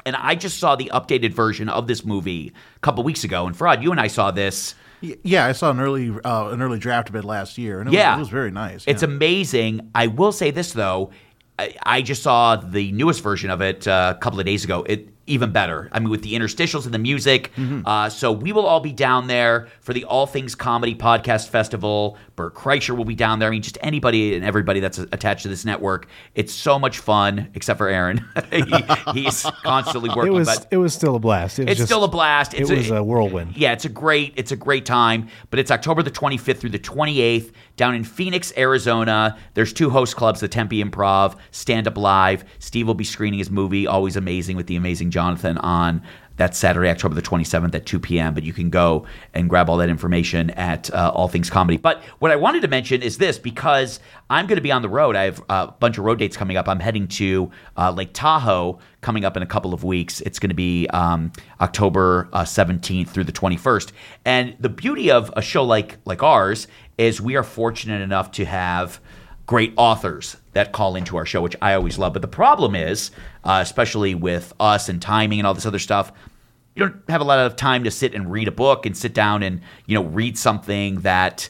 [0.06, 3.48] And I just saw the updated version of this movie a couple weeks ago.
[3.48, 4.76] And Fraud, you and I saw this.
[5.02, 7.94] Yeah, I saw an early uh, an early draft of it last year, and it,
[7.94, 8.12] Yeah.
[8.12, 8.84] was, it was very nice.
[8.88, 9.10] It's yeah.
[9.10, 9.92] amazing.
[9.96, 11.12] I will say this, though.
[11.60, 14.84] I, I just saw the newest version of it uh, a couple of days ago.
[14.88, 15.90] It even better.
[15.92, 17.52] I mean, with the interstitials and the music.
[17.86, 22.18] Uh, so we will all be down there for the All Things Comedy Podcast Festival.
[22.36, 23.48] Bert Kreischer will be down there.
[23.48, 26.08] I mean, just anybody and everybody that's attached to this network.
[26.36, 28.24] It's so much fun, except for Aaron.
[28.52, 28.64] he,
[29.14, 30.34] he's constantly working.
[30.34, 31.60] It was but it was still a blast.
[31.60, 32.54] It it's just- still a blast.
[32.54, 33.56] It's it was a whirlwind.
[33.58, 36.80] yeah, it's a great it's a great time, but it's October the 25th through the
[36.80, 39.38] 28th down in Phoenix, Arizona.
[39.54, 42.44] There's two host clubs, the Tempe Improv, Stand Up Live.
[42.60, 46.02] Steve will be screening his movie Always Amazing with the amazing Jonathan on
[46.36, 48.34] that Saturday, October the 27th at 2 p.m.
[48.34, 51.78] But you can go and grab all that information at uh, All Things Comedy.
[51.78, 54.90] But what I wanted to mention is this because I'm going to be on the
[54.90, 55.16] road.
[55.16, 56.68] I have a bunch of road dates coming up.
[56.68, 60.20] I'm heading to uh, Lake Tahoe coming up in a couple of weeks.
[60.22, 63.94] It's going to be um, October uh, 17th through the 21st.
[64.26, 68.44] And the beauty of a show like like ours is we are fortunate enough to
[68.44, 69.00] have
[69.46, 72.14] great authors that call into our show, which I always love.
[72.14, 73.12] But the problem is,
[73.44, 76.12] uh, especially with us and timing and all this other stuff,
[76.76, 79.14] you don't have a lot of time to sit and read a book and sit
[79.14, 81.48] down and you know read something that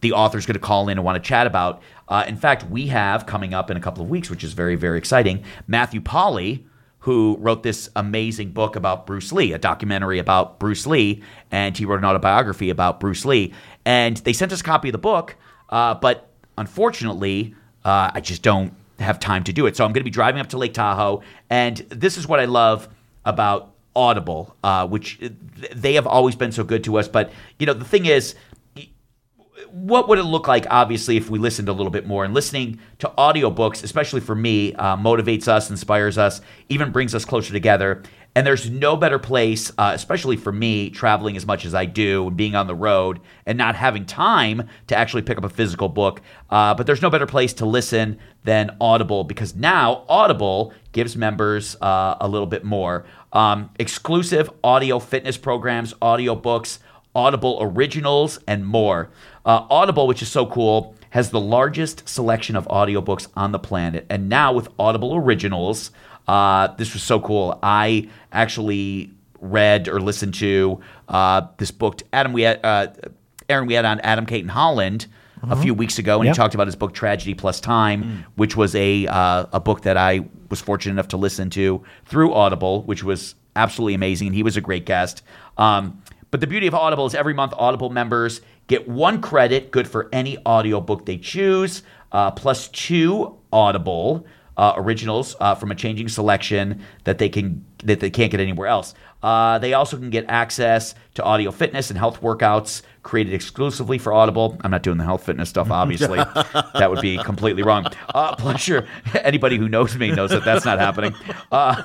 [0.00, 1.82] the author's going to call in and want to chat about.
[2.08, 4.74] Uh, in fact, we have coming up in a couple of weeks, which is very
[4.74, 5.44] very exciting.
[5.68, 6.66] Matthew Polly,
[7.00, 11.84] who wrote this amazing book about Bruce Lee, a documentary about Bruce Lee, and he
[11.84, 13.52] wrote an autobiography about Bruce Lee.
[13.84, 15.36] And they sent us a copy of the book,
[15.70, 17.54] uh, but unfortunately,
[17.88, 19.74] uh, I just don't have time to do it.
[19.74, 22.44] So I'm going to be driving up to Lake Tahoe, and this is what I
[22.44, 22.86] love
[23.24, 25.18] about Audible, uh, which
[25.74, 27.08] they have always been so good to us.
[27.08, 28.34] But you know, the thing is,
[29.70, 32.78] what would it look like obviously if we listened a little bit more and listening
[32.98, 38.02] to audiobooks especially for me uh, motivates us inspires us even brings us closer together
[38.34, 42.26] and there's no better place uh, especially for me traveling as much as i do
[42.26, 45.88] and being on the road and not having time to actually pick up a physical
[45.88, 46.20] book
[46.50, 51.76] uh, but there's no better place to listen than audible because now audible gives members
[51.80, 56.78] uh, a little bit more um, exclusive audio fitness programs audiobooks
[57.18, 59.10] Audible originals, and more.
[59.44, 64.06] Uh, Audible, which is so cool, has the largest selection of audiobooks on the planet.
[64.08, 65.90] And now with Audible originals,
[66.28, 67.58] uh, this was so cool.
[67.62, 69.10] I actually
[69.40, 72.02] read or listened to uh, this book.
[72.12, 72.88] Adam, we had uh,
[73.48, 75.06] Aaron, we had on Adam Cayton-Holland
[75.50, 76.32] a few weeks ago, and Yeah.
[76.32, 79.96] he talked about his book Tragedy Plus Time, which was a uh, a book that
[79.96, 84.42] I was fortunate enough to listen to through Audible, which was absolutely amazing, and he
[84.42, 85.22] was a great guest.
[85.56, 86.02] Um,
[86.32, 90.08] but the beauty of Audible is every month Audible members get one credit, good for
[90.12, 94.26] any audiobook they choose, uh, plus two Audible
[94.58, 98.66] uh, originals uh, from a changing selection that they can that they can't get anywhere
[98.66, 98.92] else.
[99.22, 104.12] Uh, they also can get access to audio fitness and health workouts created exclusively for
[104.12, 104.58] Audible.
[104.62, 106.18] I'm not doing the health fitness stuff, obviously.
[106.74, 107.86] that would be completely wrong.
[108.14, 111.14] Uh, plus, your anybody who knows me knows that that's not happening.
[111.50, 111.82] Uh,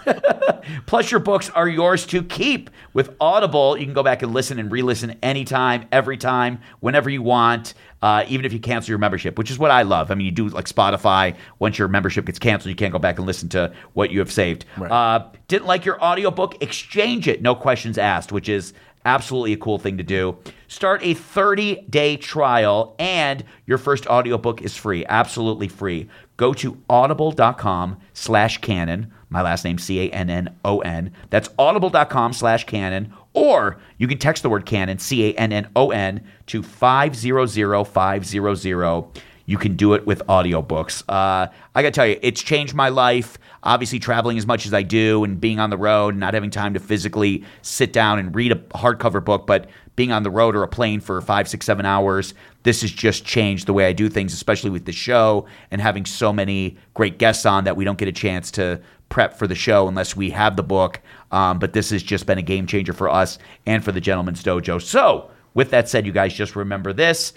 [0.86, 3.78] plus, your books are yours to keep with Audible.
[3.78, 7.74] You can go back and listen and re-listen anytime, every time, whenever you want.
[8.04, 10.12] Uh, even if you cancel your membership, which is what I love.
[10.12, 11.38] I mean, you do like Spotify.
[11.60, 14.30] Once your membership gets canceled, you can't go back and listen to what you have
[14.30, 14.66] saved.
[14.78, 16.62] Uh, didn't like your audiobook?
[16.62, 18.74] Exchange it, no questions asked, which is
[19.06, 20.38] absolutely a cool thing to do.
[20.68, 26.10] Start a 30 day trial, and your first audiobook is free, absolutely free.
[26.36, 29.14] Go to audible.com slash cannon.
[29.30, 31.14] My last name, C A N N O N.
[31.30, 33.14] That's audible.com slash cannon.
[33.34, 37.86] Or you can text the word cannon, C A N N O N, to 500
[37.86, 39.04] 500.
[39.46, 41.04] You can do it with audiobooks.
[41.10, 43.38] Uh, I got to tell you, it's changed my life.
[43.64, 46.50] Obviously, traveling as much as I do and being on the road and not having
[46.50, 50.56] time to physically sit down and read a hardcover book, but being on the road
[50.56, 52.34] or a plane for five, six, seven hours,
[52.64, 56.06] this has just changed the way I do things, especially with the show and having
[56.06, 59.56] so many great guests on that we don't get a chance to prep for the
[59.56, 61.00] show unless we have the book.
[61.32, 64.44] Um, but this has just been a game changer for us and for the Gentleman's
[64.44, 64.82] Dojo.
[64.82, 67.34] So, with that said, you guys just remember this.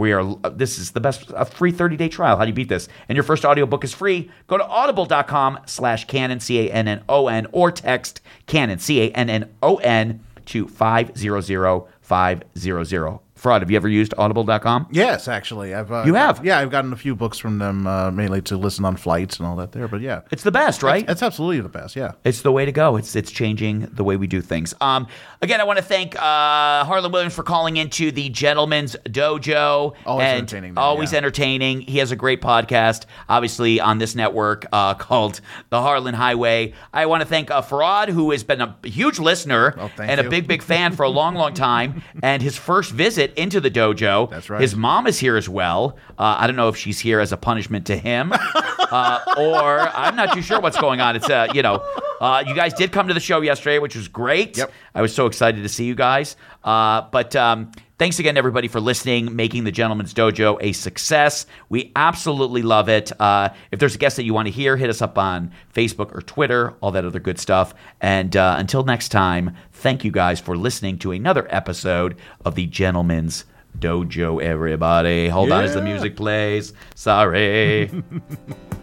[0.00, 2.38] We are uh, this is the best a free 30-day trial.
[2.38, 2.88] How do you beat this?
[3.10, 4.30] And your first audiobook is free.
[4.46, 13.20] Go to audible.com slash cannon, C-A-N-N-O-N, or text cannon, C-A-N-N-O-N to 500-500.
[13.40, 14.88] Fraud, have you ever used audible.com?
[14.90, 16.44] Yes, actually, I've uh, You have?
[16.44, 19.46] Yeah, I've gotten a few books from them uh, mainly to listen on flights and
[19.46, 19.88] all that there.
[19.88, 21.08] But yeah, It's the best, right?
[21.08, 21.96] it's absolutely the best.
[21.96, 22.12] Yeah.
[22.22, 22.96] It's the way to go.
[22.96, 24.74] It's it's changing the way we do things.
[24.82, 25.06] Um,
[25.40, 29.94] again, I want to thank uh, Harland Williams for calling into the Gentleman's Dojo.
[30.04, 31.18] Always and entertaining, man, Always yeah.
[31.18, 31.80] entertaining.
[31.80, 36.74] He has a great podcast, obviously on this network uh, called The Harland Highway.
[36.92, 40.46] I want to thank uh, Farad, who has been a huge listener and a big
[40.46, 42.02] big fan for a long long time.
[42.22, 44.30] And his first visit into the dojo.
[44.30, 44.60] That's right.
[44.60, 45.96] His mom is here as well.
[46.18, 50.16] Uh, I don't know if she's here as a punishment to him, uh, or I'm
[50.16, 51.16] not too sure what's going on.
[51.16, 51.76] It's uh, you know,
[52.20, 54.56] uh, you guys did come to the show yesterday, which was great.
[54.58, 54.72] Yep.
[54.94, 56.36] I was so excited to see you guys.
[56.64, 61.44] Uh, but um, thanks again, everybody, for listening, making the Gentleman's Dojo a success.
[61.68, 63.12] We absolutely love it.
[63.20, 66.16] Uh, if there's a guest that you want to hear, hit us up on Facebook
[66.16, 67.74] or Twitter, all that other good stuff.
[68.00, 72.64] And uh, until next time, thank you guys for listening to another episode of the
[72.64, 73.44] Gentleman's
[73.78, 75.28] Dojo, everybody.
[75.28, 76.72] Hold on as the music plays.
[76.94, 77.90] Sorry.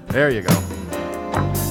[0.10, 1.67] There you go.